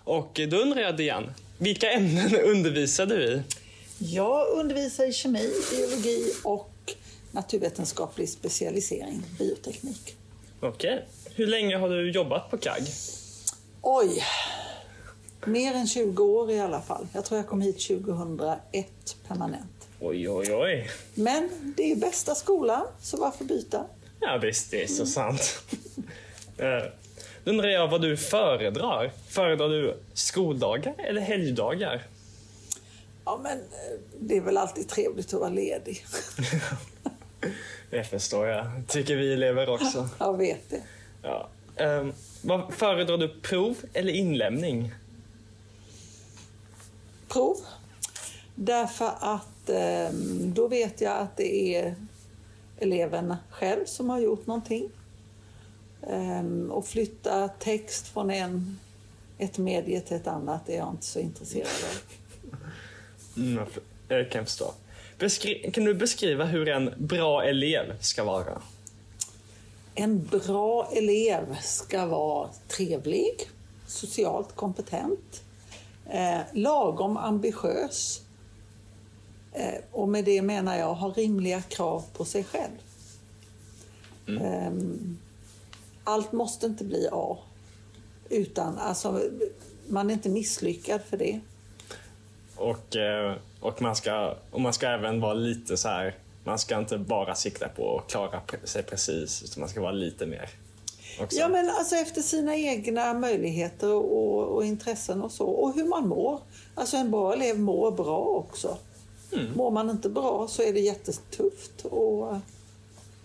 Och 0.04 0.40
då 0.50 0.58
undrar 0.58 0.82
jag 0.82 0.98
Diane, 0.98 1.34
vilka 1.58 1.92
ämnen 1.92 2.36
undervisar 2.44 3.06
du 3.06 3.24
i? 3.24 3.42
Jag 3.98 4.48
undervisar 4.48 5.06
i 5.06 5.14
kemi, 5.14 5.52
biologi 5.72 6.34
och 6.44 6.96
naturvetenskaplig 7.32 8.30
specialisering, 8.30 9.24
bioteknik. 9.40 10.16
Okej. 10.60 11.08
Hur 11.36 11.48
länge 11.48 11.78
har 11.78 11.90
du 11.90 12.12
jobbat 12.12 12.52
på 12.52 12.58
KAG? 12.58 12.84
Oj! 13.82 14.24
Mer 15.46 15.74
än 15.74 15.88
20 15.88 16.24
år 16.24 16.52
i 16.52 16.60
alla 16.60 16.82
fall. 16.82 17.08
Jag 17.14 17.26
tror 17.26 17.38
jag 17.38 17.48
kom 17.48 17.62
hit 17.62 17.88
2001 17.88 18.88
permanent. 19.28 19.88
Oj, 20.00 20.30
oj, 20.30 20.54
oj. 20.54 20.90
Men 21.16 21.50
det 21.78 21.92
är 21.92 21.96
bästa 21.96 22.36
skolan, 22.36 22.86
så 23.02 23.18
varför 23.18 23.46
byta? 23.46 23.86
Ja 24.20 24.38
visst, 24.42 24.72
det 24.72 24.84
är 24.84 24.88
så 24.88 25.06
sant. 25.06 25.64
Eh, 26.58 26.84
Då 27.44 27.52
undrar 27.52 27.68
jag 27.70 27.88
vad 27.88 28.02
du 28.02 28.18
föredrar. 28.18 29.12
Föredrar 29.28 29.70
du 29.70 29.98
skoldagar 30.14 30.96
eller 30.98 31.22
helgdagar? 31.22 32.04
Ja, 33.26 33.40
men 33.44 33.58
eh, 33.58 34.00
det 34.20 34.38
är 34.38 34.42
väl 34.42 34.58
alltid 34.58 34.90
trevligt 34.90 35.34
att 35.34 35.40
vara 35.40 35.50
ledig. 35.50 36.06
Det 37.90 38.04
förstår 38.04 38.48
jag. 38.48 38.66
Tycker 38.88 39.16
vi 39.16 39.34
elever 39.34 39.70
också. 39.70 40.10
Jag 40.20 40.38
vet 40.38 40.70
det. 40.70 40.82
Ja. 41.22 41.50
Ehm, 41.76 42.14
vad 42.42 42.74
föredrar 42.74 43.18
du, 43.18 43.28
prov 43.42 43.76
eller 43.94 44.14
inlämning? 44.14 44.92
Prov. 47.28 47.58
Därför 48.56 49.12
att 49.20 49.70
eh, 49.70 50.10
då 50.46 50.68
vet 50.68 51.02
jag 51.02 51.18
att 51.18 51.38
det 51.38 51.76
är 51.76 51.96
eleven 52.80 53.36
själv 53.50 53.86
som 53.86 54.10
har 54.10 54.20
gjort 54.20 54.48
någonting. 54.48 54.90
Eh, 56.10 56.44
och 56.70 56.88
flytta 56.88 57.48
text 57.48 58.08
från 58.08 58.32
en, 58.32 58.80
ett 59.38 59.58
medie 59.58 60.02
till 60.02 60.18
ett 60.18 60.28
annat 60.28 60.70
är 60.70 60.78
jag 60.78 60.90
inte 60.90 61.06
så 61.06 61.20
intresserad 61.20 61.68
av. 61.68 62.02
Mm, 63.44 63.66
jag 64.08 64.32
kan 64.32 64.46
förstå. 64.46 64.74
Beskri- 65.20 65.72
kan 65.72 65.86
du 65.86 65.94
beskriva 65.94 66.46
hur 66.46 66.68
en 66.70 66.94
bra 66.98 67.44
elev 67.44 68.00
ska 68.02 68.24
vara? 68.24 68.62
En 69.96 70.26
bra 70.26 70.90
elev 70.94 71.58
ska 71.62 72.06
vara 72.06 72.50
trevlig, 72.68 73.50
socialt 73.88 74.56
kompetent, 74.56 75.44
eh, 76.10 76.40
lagom 76.54 77.18
ambitiös. 77.18 78.22
Eh, 79.58 79.82
och 79.92 80.10
med 80.10 80.26
det 80.26 80.42
menar 80.42 80.78
jag 80.78 80.94
ha 80.94 81.10
rimliga 81.10 81.62
krav 81.62 82.04
på 82.14 82.26
sig 82.26 82.44
själv. 82.44 82.72
Ehm, 84.28 85.18
allt 86.04 86.32
måste 86.32 86.66
inte 86.66 86.84
bli 86.84 87.10
A. 87.12 87.38
Utan 88.30 88.78
alltså, 88.78 89.22
man 89.88 90.10
är 90.10 90.14
inte 90.14 90.30
misslyckad 90.30 91.02
för 91.02 91.18
det. 91.18 91.40
Och, 92.56 92.96
eh, 92.96 93.36
och, 93.60 93.82
man 93.82 93.96
ska, 93.96 94.36
och 94.52 94.62
man 94.62 94.74
ska 94.74 94.88
även 94.88 95.22
vara 95.22 95.34
lite 95.34 95.78
så 95.78 95.88
här. 95.88 96.16
Man 96.44 96.60
ska 96.60 96.78
inte 96.78 96.98
bara 96.98 97.36
sikta 97.36 97.70
på 97.70 98.00
att 98.00 98.12
klara 98.12 98.42
sig 98.64 98.84
precis, 98.84 99.44
utan 99.44 99.62
man 99.62 99.70
ska 99.70 99.82
vara 99.82 99.92
lite 99.92 100.26
mer. 100.26 100.50
Också. 101.20 101.38
Ja, 101.38 101.48
men 101.48 101.70
alltså 101.70 101.96
efter 101.96 102.22
sina 102.22 102.56
egna 102.56 103.14
möjligheter 103.14 103.94
och, 103.94 104.48
och 104.48 104.66
intressen 104.66 105.22
och 105.22 105.32
så. 105.32 105.46
Och 105.46 105.76
hur 105.76 105.86
man 105.86 106.08
mår. 106.08 106.40
Alltså 106.76 106.98
en 106.98 107.12
bra 107.12 107.34
elev 107.34 107.60
mår 107.60 107.92
bra 107.92 108.18
också. 108.18 108.78
Mår 109.56 109.72
man 109.72 109.90
inte 109.90 110.10
bra 110.10 110.48
så 110.50 110.62
är 110.62 110.74
det 110.74 110.80
jättetufft 110.80 111.86
att, 111.86 112.42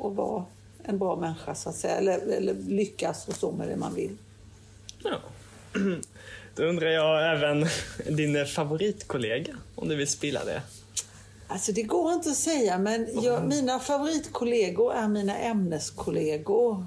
att 0.06 0.14
vara 0.14 0.44
en 0.84 0.98
bra 0.98 1.16
människa 1.16 1.54
så 1.54 1.68
att 1.68 1.76
säga. 1.76 1.96
Eller, 1.96 2.18
eller 2.18 2.54
lyckas 2.54 3.28
och 3.28 3.34
så 3.34 3.52
med 3.52 3.68
det 3.68 3.76
man 3.76 3.94
vill. 3.94 4.16
Ja. 5.02 5.18
Då 6.54 6.62
undrar 6.64 6.88
jag 6.88 7.36
även 7.36 7.66
din 8.16 8.46
favoritkollega, 8.46 9.56
om 9.74 9.88
du 9.88 9.96
vill 9.96 10.08
spilla 10.08 10.44
det. 10.44 10.62
Alltså 11.46 11.72
det 11.72 11.82
går 11.82 12.12
inte 12.12 12.30
att 12.30 12.36
säga 12.36 12.78
men 12.78 13.08
jag, 13.22 13.48
mina 13.48 13.78
favoritkollegor 13.78 14.94
är 14.94 15.08
mina 15.08 15.38
ämneskollegor. 15.38 16.86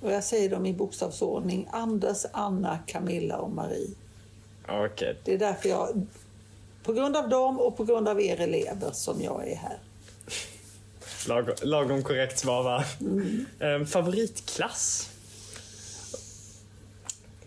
Och 0.00 0.12
jag 0.12 0.24
säger 0.24 0.50
dem 0.50 0.66
i 0.66 0.72
bokstavsordning. 0.72 1.68
Anders, 1.72 2.24
Anna, 2.32 2.78
Camilla 2.86 3.36
och 3.36 3.50
Marie. 3.50 3.90
Okej. 4.68 5.16
Det 5.24 5.34
är 5.34 5.38
därför 5.38 5.68
jag, 5.68 6.06
på 6.84 6.92
grund 6.92 7.16
av 7.16 7.28
dem 7.28 7.60
och 7.60 7.76
på 7.76 7.84
grund 7.84 8.08
av 8.08 8.20
er 8.20 8.40
elever 8.40 8.90
som 8.92 9.22
jag 9.22 9.48
är 9.48 9.56
här. 9.56 9.78
Lag, 11.28 11.48
lagom 11.62 12.02
korrekt 12.02 12.38
svar 12.38 12.62
va? 12.62 12.84
Ehm, 13.60 13.86
favoritklass? 13.86 15.10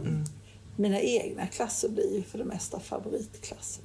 mina 0.75 1.01
egna 1.01 1.47
klasser 1.47 1.89
blir 1.89 2.15
ju 2.15 2.23
för 2.23 2.37
det 2.37 2.43
mesta 2.45 2.79
favoritklasser. 2.79 3.83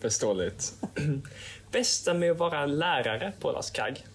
Förståeligt. 0.00 0.74
Bästa 1.72 2.14
med 2.14 2.30
att 2.30 2.38
vara 2.38 2.66
lärare 2.66 3.32
på 3.40 3.52
Las 3.52 3.70
Kagg? 3.70 4.06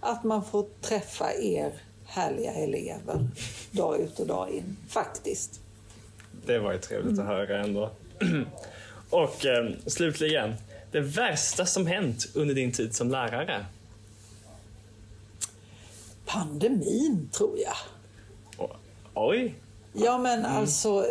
Att 0.00 0.24
man 0.24 0.44
får 0.44 0.66
träffa 0.80 1.34
er 1.34 1.72
härliga 2.06 2.52
elever 2.52 3.28
dag 3.70 4.00
ut 4.00 4.20
och 4.20 4.26
dag 4.26 4.50
in, 4.50 4.76
faktiskt. 4.88 5.60
Det 6.46 6.58
var 6.58 6.72
ju 6.72 6.78
trevligt 6.78 7.18
att 7.18 7.26
höra 7.26 7.64
ändå. 7.64 7.90
Och 9.10 9.46
eh, 9.46 9.70
slutligen, 9.86 10.54
det 10.92 11.00
värsta 11.00 11.66
som 11.66 11.86
hänt 11.86 12.26
under 12.34 12.54
din 12.54 12.72
tid 12.72 12.94
som 12.94 13.10
lärare? 13.10 13.66
Pandemin, 16.34 17.28
tror 17.32 17.58
jag. 17.58 17.76
Oj, 19.14 19.54
Ja, 19.96 20.18
men 20.18 20.44
alltså 20.44 21.06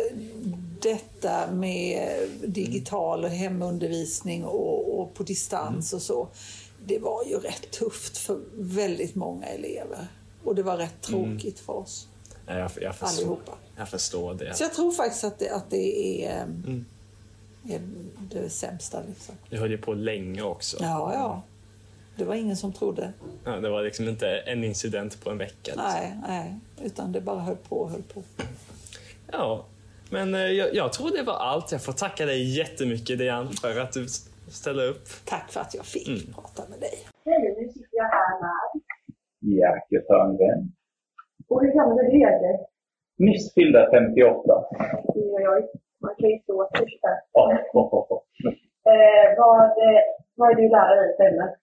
detta 0.80 1.52
med 1.52 2.28
digital 2.44 3.24
och 3.24 3.30
hemundervisning 3.30 4.44
och, 4.44 5.00
och 5.00 5.14
på 5.14 5.22
distans 5.22 5.92
och 5.92 6.02
så. 6.02 6.28
Det 6.86 6.98
var 6.98 7.24
ju 7.24 7.38
rätt 7.38 7.70
tufft 7.70 8.18
för 8.18 8.40
väldigt 8.54 9.14
många 9.14 9.46
elever. 9.46 10.06
Och 10.44 10.54
det 10.54 10.62
var 10.62 10.76
rätt 10.76 11.00
tråkigt 11.00 11.60
för 11.60 11.72
oss. 11.72 12.08
Jag, 12.46 12.70
jag, 12.80 12.94
förstår, 12.94 13.22
Allihopa. 13.22 13.52
jag 13.76 13.88
förstår 13.88 14.34
det. 14.34 14.54
Så 14.54 14.64
jag 14.64 14.74
tror 14.74 14.92
faktiskt 14.92 15.24
att 15.24 15.38
det, 15.38 15.50
att 15.50 15.70
det 15.70 16.24
är, 16.24 16.42
mm. 16.42 16.84
är 17.68 17.80
det 18.30 18.50
sämsta. 18.50 19.02
Liksom. 19.08 19.34
Du 19.50 19.58
höll 19.58 19.70
ju 19.70 19.78
på 19.78 19.94
länge 19.94 20.42
också. 20.42 20.76
Ja, 20.80 21.14
ja. 21.14 21.42
Det 22.16 22.24
var 22.24 22.34
ingen 22.34 22.56
som 22.56 22.72
trodde. 22.72 23.12
Ja, 23.44 23.50
det 23.50 23.70
var 23.70 23.82
liksom 23.82 24.08
inte 24.08 24.28
en 24.38 24.64
incident 24.64 25.24
på 25.24 25.30
en 25.30 25.38
vecka. 25.38 25.54
Liksom. 25.64 25.82
Nej, 25.92 26.14
nej. 26.28 26.54
Utan 26.84 27.12
det 27.12 27.20
bara 27.20 27.38
höll 27.40 27.56
på 27.56 27.76
och 27.76 27.90
höll 27.90 28.02
på. 28.02 28.22
Ja, 29.32 29.64
men 30.10 30.34
eh, 30.34 30.40
jag, 30.40 30.74
jag 30.74 30.92
tror 30.92 31.10
det 31.16 31.22
var 31.22 31.34
allt. 31.34 31.72
Jag 31.72 31.82
får 31.84 31.92
tacka 31.92 32.26
dig 32.26 32.58
jättemycket 32.58 33.18
Diane 33.18 33.50
för 33.62 33.80
att 33.80 33.92
du 33.92 34.06
ställde 34.48 34.84
upp. 34.86 35.04
Tack 35.24 35.50
för 35.52 35.60
att 35.60 35.74
jag 35.74 35.84
fick 35.84 36.08
Mm. 36.08 36.34
prata 36.34 36.62
med 36.70 36.80
dig. 36.80 36.94
Hej, 37.24 37.56
nu 37.58 37.68
sitter 37.72 37.88
jag 38.02 38.04
här 38.04 38.40
med. 38.42 38.82
Jerker 39.58 40.00
Törngren. 40.08 40.72
Och 41.48 41.60
hur 41.62 41.72
gammal 41.72 41.98
är 41.98 42.10
du 42.10 42.18
Jerker? 42.20 42.58
Nyss 43.18 43.54
fyllda 43.54 43.90
58. 43.90 44.64
Oj, 45.04 45.22
oj, 45.36 45.48
oj. 45.54 45.62
Man 46.00 46.14
kan 46.18 46.28
ju 46.30 46.38
stå 46.38 46.70
först 46.76 46.98
oh, 47.32 47.48
oh. 47.72 48.22
Eh, 48.92 49.28
vad, 49.38 49.70
vad 50.36 50.50
är 50.50 50.54
du 50.54 50.68
lärare 50.68 51.04
i 51.10 51.16
för 51.16 51.24
ämne? 51.24 51.54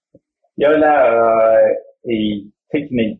Jag 0.63 0.73
är 0.73 0.77
lärare 0.77 1.75
i 2.03 2.51
teknik. 2.71 3.19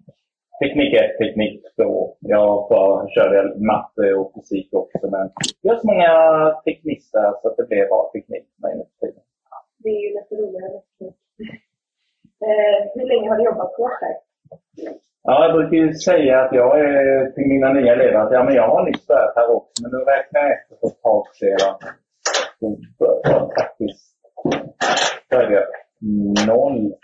Teknik 0.64 0.94
1, 0.94 1.18
teknik 1.18 1.62
2. 1.76 2.16
Jag 2.20 2.70
bara 2.70 3.08
körde 3.08 3.60
matte 3.60 4.14
och 4.14 4.34
fysik 4.36 4.74
också. 4.74 5.08
Men 5.12 5.30
vi 5.62 5.70
har 5.70 5.76
så 5.76 5.88
många 5.88 6.12
teknister 6.66 7.34
så 7.42 7.48
att 7.48 7.58
det 7.58 7.68
blev 7.68 7.90
bara 7.90 8.12
teknik 8.12 8.46
nu 8.58 8.84
tiden. 9.00 9.24
Det 9.84 9.90
är 9.90 10.02
ju 10.06 10.10
lite 10.18 10.36
roligare 10.36 10.80
teknik. 11.00 11.16
Eh, 12.48 12.80
hur 12.96 13.08
länge 13.08 13.30
har 13.30 13.38
du 13.38 13.44
jobbat 13.44 13.76
på 13.78 13.90
här? 14.02 14.16
Ja, 15.24 15.46
jag 15.46 15.54
brukar 15.56 15.78
ju 15.78 15.94
säga 15.94 16.40
att 16.42 16.54
jag 16.54 16.80
är 16.80 17.32
till 17.32 17.48
mina 17.48 17.74
nya 17.74 17.94
elever 17.94 18.20
att 18.20 18.34
ja, 18.34 18.44
men 18.44 18.56
jag 18.56 18.68
har 18.68 18.86
nyss 18.86 19.08
börjat 19.08 19.36
här 19.36 19.56
också, 19.56 19.74
men 19.82 19.92
nu 19.92 19.98
räknar 19.98 20.42
jag 20.42 20.52
efter 20.52 20.76
för 20.80 20.88
ett 20.88 21.02
tag 21.02 21.26
sedan. 21.36 21.76
Så 22.60 22.78
började 23.00 23.30
jag 23.30 23.54
faktiskt 23.60 24.16
började 25.30 25.68
noll 26.48 26.88
ett 26.88 26.90
tag 26.90 26.90
sedan 26.90 26.98
det, 26.98 27.01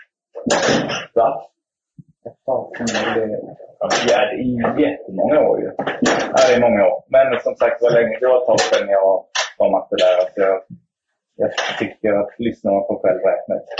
ja, 2.78 4.18
det 4.30 4.36
är 4.42 4.80
jättemånga 4.86 5.40
år 5.48 5.60
ju. 5.62 5.70
Ja, 6.32 6.38
det 6.48 6.54
är 6.56 6.66
många 6.66 6.82
år. 6.86 6.98
Men 7.14 7.40
som 7.40 7.54
sagt, 7.54 7.82
var 7.82 7.90
länge, 7.90 8.18
det 8.20 8.28
var 8.32 8.40
ett 8.40 8.46
tag 8.46 8.60
sedan 8.60 8.88
jag 8.88 9.24
var 9.58 9.70
mattelärare. 9.70 10.26
Så 10.34 10.40
jag, 10.40 10.56
jag 11.36 11.50
tycker 11.78 12.12
att 12.20 12.32
lyssnarna 12.38 12.80
får 12.86 12.98
själv 13.02 13.20
räkna 13.30 13.54
ut. 13.58 13.70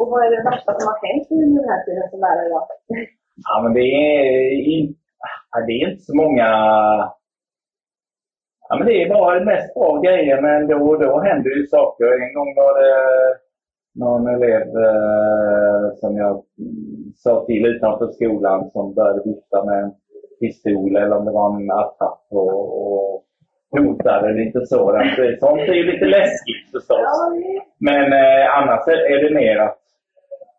Och 0.00 0.08
vad 0.10 0.26
är 0.26 0.30
det 0.30 0.50
värsta 0.50 0.70
som 0.78 0.86
har 0.90 0.98
hänt 1.06 1.26
under 1.30 1.60
den 1.62 1.70
här 1.70 1.84
tiden 1.84 2.10
som 2.10 2.20
lärare 2.20 2.48
då? 2.48 2.60
Ja, 3.48 3.54
men 3.62 3.72
det 3.72 3.80
är, 3.80 4.50
in, 4.74 4.94
det 5.66 5.72
är 5.72 5.88
inte 5.88 6.02
så 6.02 6.16
många... 6.16 6.48
Ja, 8.68 8.76
men 8.78 8.86
det 8.86 9.02
är 9.02 9.08
bara 9.08 9.44
mest 9.44 9.74
bra 9.74 10.00
grejer, 10.00 10.40
men 10.40 10.66
då 10.66 10.76
och 10.90 11.00
då 11.00 11.20
händer 11.20 11.50
ju 11.50 11.66
saker. 11.66 12.06
En 12.24 12.34
gång 12.34 12.54
var 12.54 12.72
det 12.80 12.94
någon 13.98 14.26
elev 14.26 14.62
eh, 14.62 15.94
som 16.00 16.16
jag 16.16 16.42
sa 17.16 17.44
till 17.44 17.66
utanför 17.66 18.06
skolan 18.06 18.70
som 18.70 18.94
började 18.94 19.22
vifta 19.24 19.64
med 19.64 19.82
en 19.84 19.92
pistol 20.40 20.96
eller 20.96 21.16
om 21.16 21.24
det 21.24 21.32
var 21.32 21.56
en 21.56 21.70
attrapp 21.70 22.26
och, 22.30 22.82
och 22.82 23.24
hotade 23.70 24.32
lite 24.32 24.66
sådant. 24.66 25.38
Sånt 25.40 25.60
är 25.60 25.74
ju 25.74 25.92
lite 25.92 26.04
läskigt 26.04 26.70
förstås. 26.72 26.98
Men 27.80 28.12
eh, 28.12 28.58
annars 28.58 28.88
är 28.88 29.28
det 29.28 29.34
mer 29.34 29.56
att, 29.58 29.78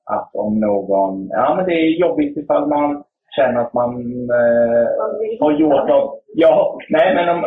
att 0.05 0.35
om 0.35 0.59
någon... 0.59 1.27
Ja, 1.27 1.53
men 1.55 1.65
det 1.65 1.73
är 1.73 1.99
jobbigt 1.99 2.37
ifall 2.37 2.67
man 2.67 3.03
känner 3.35 3.61
att 3.61 3.73
man 3.73 3.91
eh, 4.29 4.87
har 5.39 5.51
gjort 5.51 5.87
något. 5.87 6.23
Ja, 6.35 6.79
nej 6.89 7.15
men 7.15 7.29
om, 7.29 7.43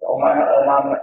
om, 0.00 0.20
man, 0.20 0.38
om, 0.58 0.66
man, 0.66 0.96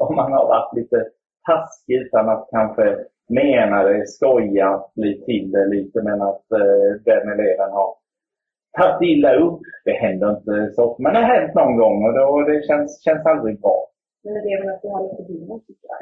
om 0.00 0.16
man 0.16 0.32
har 0.32 0.46
varit 0.48 0.76
lite 0.76 1.04
taskig 1.46 1.94
utan 1.94 2.28
att 2.28 2.48
kanske 2.50 2.96
mena 3.30 3.82
det, 3.82 4.06
skoja 4.08 4.84
lite 4.94 5.24
till 5.24 5.50
det 5.50 5.66
lite 5.66 6.02
men 6.02 6.22
att 6.22 6.52
eh, 6.52 6.90
den 7.04 7.32
eleven 7.32 7.70
har 7.70 7.94
tagit 8.78 9.10
illa 9.10 9.34
upp. 9.34 9.60
Det 9.84 9.92
händer 9.92 10.30
inte 10.30 10.74
så 10.74 10.84
ofta, 10.84 11.02
men 11.02 11.12
det 11.12 11.18
har 11.18 11.34
hänt 11.34 11.54
någon 11.54 11.76
gång 11.76 12.04
och 12.04 12.14
då, 12.14 12.42
det 12.42 12.66
känns, 12.66 13.04
känns 13.04 13.26
aldrig 13.26 13.60
bra. 13.60 13.86
Men 14.24 14.34
det 14.34 14.52
är 14.52 14.60
väl 14.60 14.74
att 14.74 14.82
du 14.82 14.88
har 14.88 15.02
lite 15.02 15.32
humor 15.32 15.60
tycker 15.66 15.88
jag. 15.88 15.98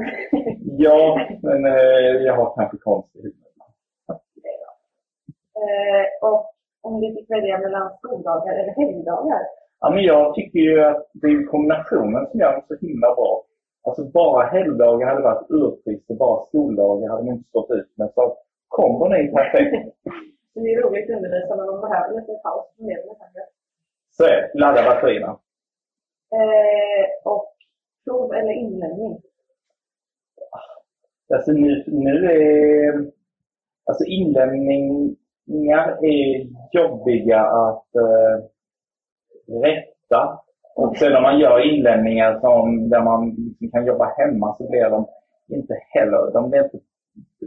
Ja, 0.84 1.20
men 1.42 1.64
eh, 1.64 2.16
jag 2.26 2.36
har 2.36 2.54
kanske 2.54 2.76
konstig 2.76 3.20
humor. 3.20 3.34
Eh, 5.58 6.28
och 6.28 6.54
om 6.82 7.00
du 7.00 7.14
fick 7.14 7.30
välja 7.30 7.58
mellan 7.58 7.90
skoldagar 7.98 8.54
eller 8.54 8.74
helgdagar? 8.86 9.40
Ja, 9.80 9.90
men 9.90 10.04
jag 10.04 10.34
tycker 10.34 10.58
ju 10.58 10.84
att 10.84 11.06
det 11.12 11.26
är 11.26 11.46
kombinationen 11.46 12.26
som 12.26 12.40
gör 12.40 12.56
det 12.56 12.62
så 12.68 12.86
himla 12.86 13.14
bra. 13.14 13.44
Alltså 13.82 14.04
bara 14.04 14.46
helgdagar 14.46 15.06
hade 15.06 15.22
varit 15.22 15.50
urtrist 15.50 16.10
och 16.10 16.16
bara 16.16 16.46
skoldagar 16.46 17.08
hade 17.08 17.24
man 17.24 17.34
inte 17.34 17.48
stått 17.48 17.70
ut 17.70 17.92
med. 17.96 18.10
Så 18.14 18.36
är 19.12 19.18
ju 19.18 19.32
perfekt. 19.32 19.96
Det 20.54 20.60
är 20.60 20.82
roligt 20.82 21.10
att 21.10 21.16
undervisa 21.16 21.56
men 21.56 21.66
man 21.66 21.80
behöver 21.80 22.20
lite 22.20 22.32
paus 22.32 22.66
från 22.76 22.86
kanske. 23.18 23.40
Så 24.10 24.24
är. 24.24 24.50
Ladda 24.54 24.82
batterierna. 24.82 25.38
Eh, 26.32 27.32
och 27.32 27.54
prov 28.04 28.34
eller 28.34 28.52
inlämning? 28.52 29.20
Alltså 31.34 31.52
nu, 31.52 31.84
nu 31.86 32.26
är... 32.26 33.10
Alltså 33.84 34.04
inlämningar 34.04 36.04
är 36.04 36.46
jobbiga 36.72 37.40
att 37.40 37.94
eh, 37.94 38.44
rätta. 39.62 40.40
Och 40.80 40.96
sen 40.96 41.16
om 41.16 41.22
man 41.22 41.38
gör 41.38 41.74
inlämningar 41.74 42.40
som, 42.40 42.88
där 42.88 43.02
man 43.02 43.30
liksom 43.30 43.70
kan 43.70 43.86
jobba 43.86 44.14
hemma 44.18 44.54
så 44.54 44.70
blir 44.70 44.90
de 44.90 45.06
inte 45.48 45.74
heller, 45.94 46.32
de 46.32 46.50
blir 46.50 46.64
inte 46.64 46.78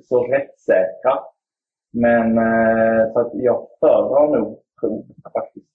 så 0.03 0.23
rättssäkra. 0.23 1.13
Men 1.93 2.37
eh, 2.37 3.13
så 3.13 3.19
att 3.19 3.31
jag 3.33 3.67
föredrar 3.79 4.37
nog 4.37 4.59
prov 4.79 5.03
faktiskt. 5.33 5.67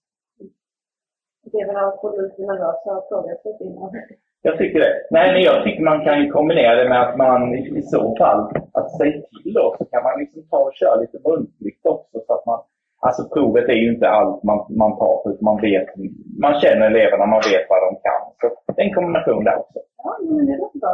Det 1.51 1.57
är 1.57 1.67
väl 1.67 2.23
lite 2.23 2.41
nervösa 2.41 3.01
frågor 3.09 3.37
innan. 3.59 3.91
Jag 4.41 4.57
tycker 4.57 4.79
det. 4.79 4.93
Nej, 5.11 5.31
men 5.33 5.41
jag 5.41 5.63
tycker 5.63 5.83
man 5.83 6.05
kan 6.05 6.31
kombinera 6.31 6.75
det 6.75 6.89
med 6.89 7.01
att 7.01 7.17
man 7.17 7.55
i 7.55 7.81
så 7.81 8.15
fall, 8.15 8.39
att 8.73 8.97
säga 8.97 9.21
till 9.43 9.53
då, 9.53 9.75
så 9.77 9.85
kan 9.85 10.03
man 10.03 10.19
liksom 10.19 10.43
ta 10.49 10.57
och 10.57 10.73
köra 10.73 10.95
lite 10.95 11.17
muntligt 11.29 11.85
också. 11.85 12.19
Så 12.27 12.33
att 12.33 12.45
man, 12.45 12.59
alltså 13.05 13.29
provet 13.33 13.69
är 13.69 13.79
ju 13.83 13.93
inte 13.93 14.09
allt 14.09 14.43
man, 14.43 14.65
man 14.69 14.97
tar, 14.97 15.15
utan 15.29 15.45
man 15.45 15.61
vet, 15.61 15.87
man 16.41 16.59
känner 16.61 16.85
eleverna, 16.87 17.25
man 17.25 17.41
vet 17.51 17.65
vad 17.69 17.81
de 17.85 17.91
kan. 18.07 18.21
Så 18.41 18.73
det 18.73 18.81
är 18.81 18.85
en 18.85 18.93
kombination 18.93 19.43
där 19.43 19.57
också. 19.59 19.79
Ja, 20.03 20.17
men 20.29 20.45
det 20.45 20.57
låter 20.57 20.79
bra. 20.79 20.91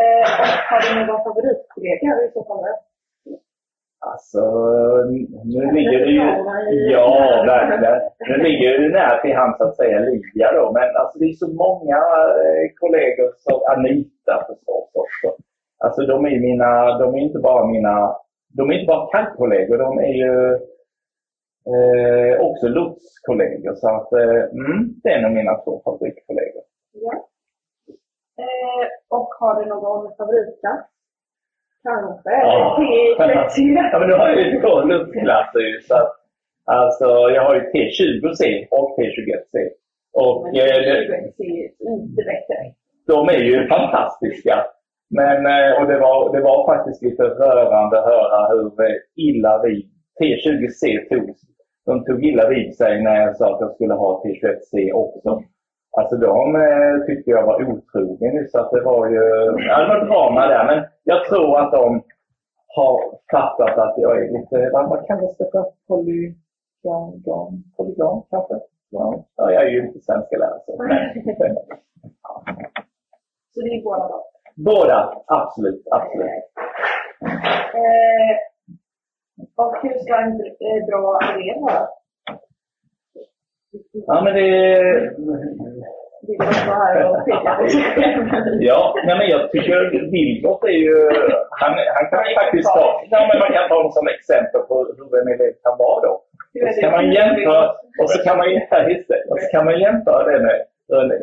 Eh, 0.00 0.26
har 0.70 0.80
du 0.84 1.06
någon 1.06 1.24
favoritkollega 1.24 2.10
i 2.26 2.30
så 2.34 2.44
fall? 2.44 2.64
Alltså, 4.10 4.40
nu 5.44 5.72
ligger 5.72 5.98
det 6.06 6.12
ju... 6.18 6.24
Ja, 6.92 7.44
verkligen. 7.46 8.00
Nu 8.28 8.36
ligger 8.36 8.78
det 8.78 8.88
nära 8.88 9.22
till 9.22 9.36
hands 9.36 9.60
att 9.60 9.76
säga 9.76 9.98
Livia 9.98 10.52
då, 10.52 10.72
men 10.72 10.96
alltså 10.96 11.18
det 11.18 11.24
är 11.24 11.32
så 11.32 11.48
många 11.64 11.96
eh, 12.42 12.64
kollegor 12.80 13.28
som 13.36 13.58
Anita 13.72 14.34
förstås 14.48 14.90
också. 15.04 15.28
Alltså 15.84 16.02
de 16.02 16.26
är 16.26 16.40
mina, 16.40 16.98
de 16.98 17.14
är 17.14 17.18
inte 17.18 17.38
bara 17.38 17.66
mina, 17.66 18.16
de 18.48 18.70
är 18.70 18.74
inte 18.74 18.86
bara 18.86 19.10
kallkollegor, 19.12 19.78
de 19.78 19.98
är 19.98 20.14
ju 20.22 20.58
eh, 21.72 22.40
också 22.40 22.68
lotskollegor. 22.68 23.74
Så 23.74 23.88
att, 23.88 24.12
eh, 24.12 24.42
mm, 24.60 24.80
det 25.02 25.08
är 25.08 25.22
nog 25.22 25.32
mina 25.32 25.54
två 25.54 25.82
favoritkollegor. 25.84 26.62
Ja. 26.92 27.14
Eh, 28.42 28.86
och 29.16 29.28
har 29.40 29.54
du 29.60 29.68
någon 29.68 30.16
favoritklass? 30.16 30.84
Kanske. 31.82 32.30
Ja. 32.30 32.76
ja, 33.92 33.98
men 33.98 34.08
nu 34.08 34.14
har 34.14 34.28
jag 34.28 34.40
ju 34.40 34.60
två 34.60 34.82
luftklasser 34.82 35.60
ju. 35.60 35.80
Så 35.80 35.94
att, 35.94 36.12
alltså, 36.64 37.04
jag 37.04 37.42
har 37.42 37.54
ju 37.54 37.60
T20C 37.60 38.42
och 38.70 38.98
T21C. 38.98 39.54
Och, 40.12 40.42
Men 40.42 40.54
T21C 40.54 41.40
är 41.78 41.92
inte 41.92 42.22
bättre. 42.30 42.56
De 43.06 43.28
är 43.28 43.42
ju 43.50 43.68
fantastiska. 43.68 44.66
Men, 45.10 45.46
eh, 45.46 45.72
och 45.80 45.86
det 45.88 45.98
var, 45.98 46.36
det 46.36 46.40
var 46.40 46.66
faktiskt 46.66 47.02
lite 47.02 47.22
rörande 47.22 47.98
att 47.98 48.04
höra 48.04 48.38
hur 48.48 48.72
illa 49.16 49.62
vid 49.62 49.90
T20C 50.20 51.08
tog. 51.08 51.34
De 51.86 52.04
tog 52.04 52.24
illa 52.24 52.48
vid 52.48 52.76
sig 52.76 53.02
när 53.02 53.16
jag 53.20 53.36
sa 53.36 53.54
att 53.54 53.60
jag 53.60 53.74
skulle 53.74 53.94
ha 53.94 54.22
T21C 54.24 54.92
också. 54.92 55.42
Alltså 55.96 56.16
de 56.16 56.56
eh, 56.56 57.06
tyckte 57.06 57.30
jag 57.30 57.46
var 57.46 57.62
otrogen 57.62 58.48
så 58.48 58.60
att 58.60 58.70
det 58.70 58.80
var 58.80 59.08
ju, 59.08 59.22
ja, 59.68 59.80
det 59.80 59.88
var 59.88 60.06
drama 60.06 60.46
där. 60.46 60.64
Men 60.66 60.84
jag 61.04 61.24
tror 61.24 61.60
att 61.60 61.72
de 61.72 62.02
har 62.66 63.18
fattat 63.30 63.78
att 63.78 63.94
jag 63.98 64.24
är 64.24 64.30
lite, 64.38 64.70
vad, 64.72 65.06
kallas 65.06 65.36
det 65.36 65.50
för? 65.52 65.64
Polygon? 65.88 67.62
Polygon 67.76 68.22
kanske? 68.30 68.54
Ja, 68.90 69.24
ja, 69.36 69.52
jag 69.52 69.62
är 69.62 69.68
ju 69.68 69.86
inte 69.86 70.00
svenska 70.00 70.36
lärare. 70.36 70.60
Så. 70.66 70.72
Så 73.54 73.60
det 73.60 73.68
är 73.68 73.82
båda 73.82 74.08
då? 74.08 74.24
Båda, 74.56 75.22
absolut. 75.26 75.86
absolut. 75.90 76.44
Eh, 77.74 78.36
och 79.56 79.74
hur 79.82 79.98
ska 79.98 80.14
en 80.16 80.32
eh, 80.68 80.86
bra 80.88 81.18
elev 81.30 81.60
vara? 81.62 81.86
Ja, 84.06 84.20
men 84.24 84.34
det... 84.34 84.48
Ja, 88.60 88.94
nej, 89.06 89.16
men 89.18 89.28
jag 89.28 89.50
tycker 89.50 90.10
Vilgot 90.10 90.64
är 90.64 90.68
ju... 90.68 90.96
Han, 91.50 91.72
han 91.96 92.10
kan 92.10 92.24
faktiskt 92.40 92.68
ta... 92.74 93.02
Ja, 93.10 93.28
men 93.28 93.38
man 93.38 93.52
kan 93.52 93.68
ta 93.68 93.74
honom 93.74 93.92
som 93.92 94.08
exempel 94.08 94.60
på 94.60 94.74
hur 94.96 95.20
en 95.20 95.28
elev 95.34 95.52
kan 95.62 95.78
vara 95.78 96.00
då. 96.06 96.12
Och 96.66 96.74
så 96.74 96.80
kan 96.80 96.92
man 96.92 97.12
jämföra, 97.12 97.70
och 98.00 98.10
så 98.10 98.24
kan 98.24 98.36
man, 98.38 98.46
ja, 98.50 98.78
och 99.30 99.40
så 99.40 99.46
kan 99.50 99.64
man 99.64 99.80
jämföra 99.80 100.32
det 100.32 100.40
med 100.42 100.56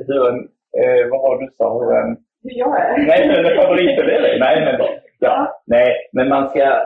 hur 0.08 0.28
en, 0.30 0.38
eh, 0.80 1.10
vad 1.12 1.22
var 1.22 1.42
du 1.42 1.48
sa, 1.58 1.80
hur 1.80 1.94
en... 2.00 2.18
Hur 2.44 2.56
jag 2.60 2.82
är? 2.82 2.98
Nej, 2.98 3.28
hur 3.28 3.52
en 3.52 3.62
favoritelev 3.62 4.24
är. 4.24 4.40
Nej, 4.40 4.62
men, 4.66 4.88
ja, 5.20 5.62
nej, 5.66 6.10
men 6.14 6.30
man 6.30 6.50
ska, 6.50 6.82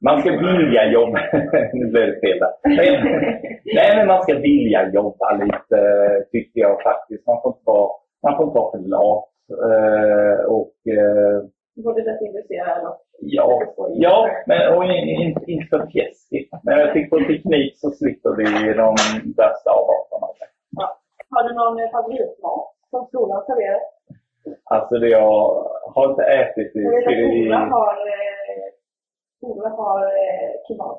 man 0.00 0.20
ska 0.20 0.30
vilja 0.30 0.84
jobba. 0.92 1.18
nu 1.72 1.86
blev 1.90 2.06
det 2.06 2.20
fel 2.20 2.38
där. 2.38 2.52
Men, 2.62 3.04
nej, 3.64 3.96
men 3.96 4.06
man 4.06 4.22
ska 4.22 4.34
vilja 4.34 4.90
jobba 4.92 5.32
lite, 5.32 5.78
tycker 6.32 6.60
jag 6.60 6.82
faktiskt. 6.82 7.26
Man 7.26 7.42
får 7.42 7.50
inte 7.52 7.62
vara, 7.64 7.88
man 8.22 8.36
får 8.36 8.44
inte 8.46 8.58
vara 8.58 8.70
för 8.70 8.78
lat. 8.88 9.24
Eh, 9.68 10.44
och, 10.56 10.74
eh, 10.96 11.36
Både 11.84 12.02
lättintresserad 12.02 12.86
och 12.86 12.96
ja, 13.18 13.62
ja 14.06 14.28
men, 14.46 14.74
och 14.74 14.84
in- 14.84 15.08
in- 15.08 15.44
inte 15.46 15.66
för 15.70 15.86
fjäskigt. 15.86 16.50
Men 16.62 16.78
jag 16.78 16.92
tycker 16.92 17.10
på 17.10 17.24
teknik 17.24 17.72
så 17.76 17.90
slipper 17.90 18.30
vi 18.38 18.44
de 18.82 18.90
värsta 19.40 19.70
avarterna. 19.80 20.26
Ja. 20.80 20.86
Har 21.30 21.42
du 21.48 21.54
någon 21.54 21.78
eh, 21.82 21.90
favoritmat 21.90 22.64
som 22.90 23.06
skolan 23.06 23.42
serverar? 23.46 23.80
Alltså, 24.64 24.94
det 24.98 25.08
jag 25.08 25.30
har 25.94 26.10
inte 26.10 26.22
ätit 26.24 26.76
i- 26.76 27.02
skolan 27.02 27.70
har, 27.72 27.94
skolan 29.44 29.72
har 29.72 30.00
eh, 30.04 30.50
kebab. 30.68 30.96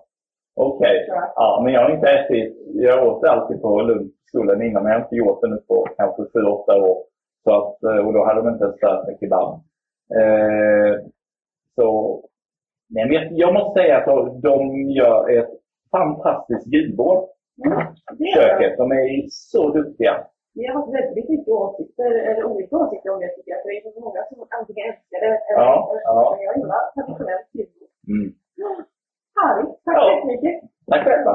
Okej. 0.55 1.05
Ja, 1.35 1.61
men 1.63 1.73
jag 1.73 1.81
har 1.81 1.89
inte 1.95 2.09
ätit... 2.09 2.57
Jag 2.73 3.07
åt 3.07 3.23
alltid 3.23 3.61
på 3.61 3.81
lunchskolan 3.81 4.61
innan, 4.61 4.83
men 4.83 4.91
jag 4.91 4.99
har 4.99 5.03
inte 5.03 5.15
gjort 5.15 5.41
det 5.41 5.47
nu 5.47 5.57
på 5.67 5.87
kanske 5.97 6.21
sju, 6.33 6.41
åtta 6.43 6.73
år. 6.81 6.97
Så 7.43 7.49
att, 7.59 7.83
eh, 7.83 8.07
och 8.07 8.13
då 8.13 8.25
hade 8.25 8.41
de 8.41 8.49
inte 8.49 8.63
ens 8.65 8.81
lärt 8.81 9.05
mig 9.07 9.17
kebab. 9.19 9.49
Eh, 10.19 10.93
så... 11.75 11.87
Nej, 12.89 13.05
men 13.09 13.35
jag, 13.37 13.53
måste 13.53 13.79
säga 13.81 13.97
att 13.97 14.41
de- 14.41 14.89
gör 14.91 15.29
ett 15.39 15.49
fantastiskt 15.91 16.67
julbord. 16.73 17.29
gör 18.19 18.33
Köket. 18.35 18.77
De 18.77 18.91
är 18.91 19.25
så 19.29 19.69
duktiga. 19.69 20.13
Vi 20.57 20.67
har 20.67 20.73
haft 20.73 20.93
väldigt 20.93 21.29
mycket 21.29 21.47
åsikter, 21.47 22.11
eller 22.29 22.43
olika 22.45 22.77
åsikter 22.77 23.09
om 23.13 23.19
det 23.19 23.29
tycker 23.35 23.51
jag. 23.51 23.61
För 23.61 23.69
det 23.69 23.77
är 23.77 23.91
så 23.91 24.01
många 24.07 24.21
som 24.29 24.47
antingen 24.59 24.85
älskar 24.89 25.19
det 25.25 25.33
eller 25.49 25.65
Ja, 25.65 25.95
ja. 26.03 26.37
Jag 26.45 26.57
gillar 26.57 26.83
traditionellt. 26.95 27.47
Härligt. 29.41 29.83
Tack 29.85 29.97
så 29.97 30.11
jättemycket. 30.11 30.61
Tack 30.89 31.03
själva. 31.03 31.33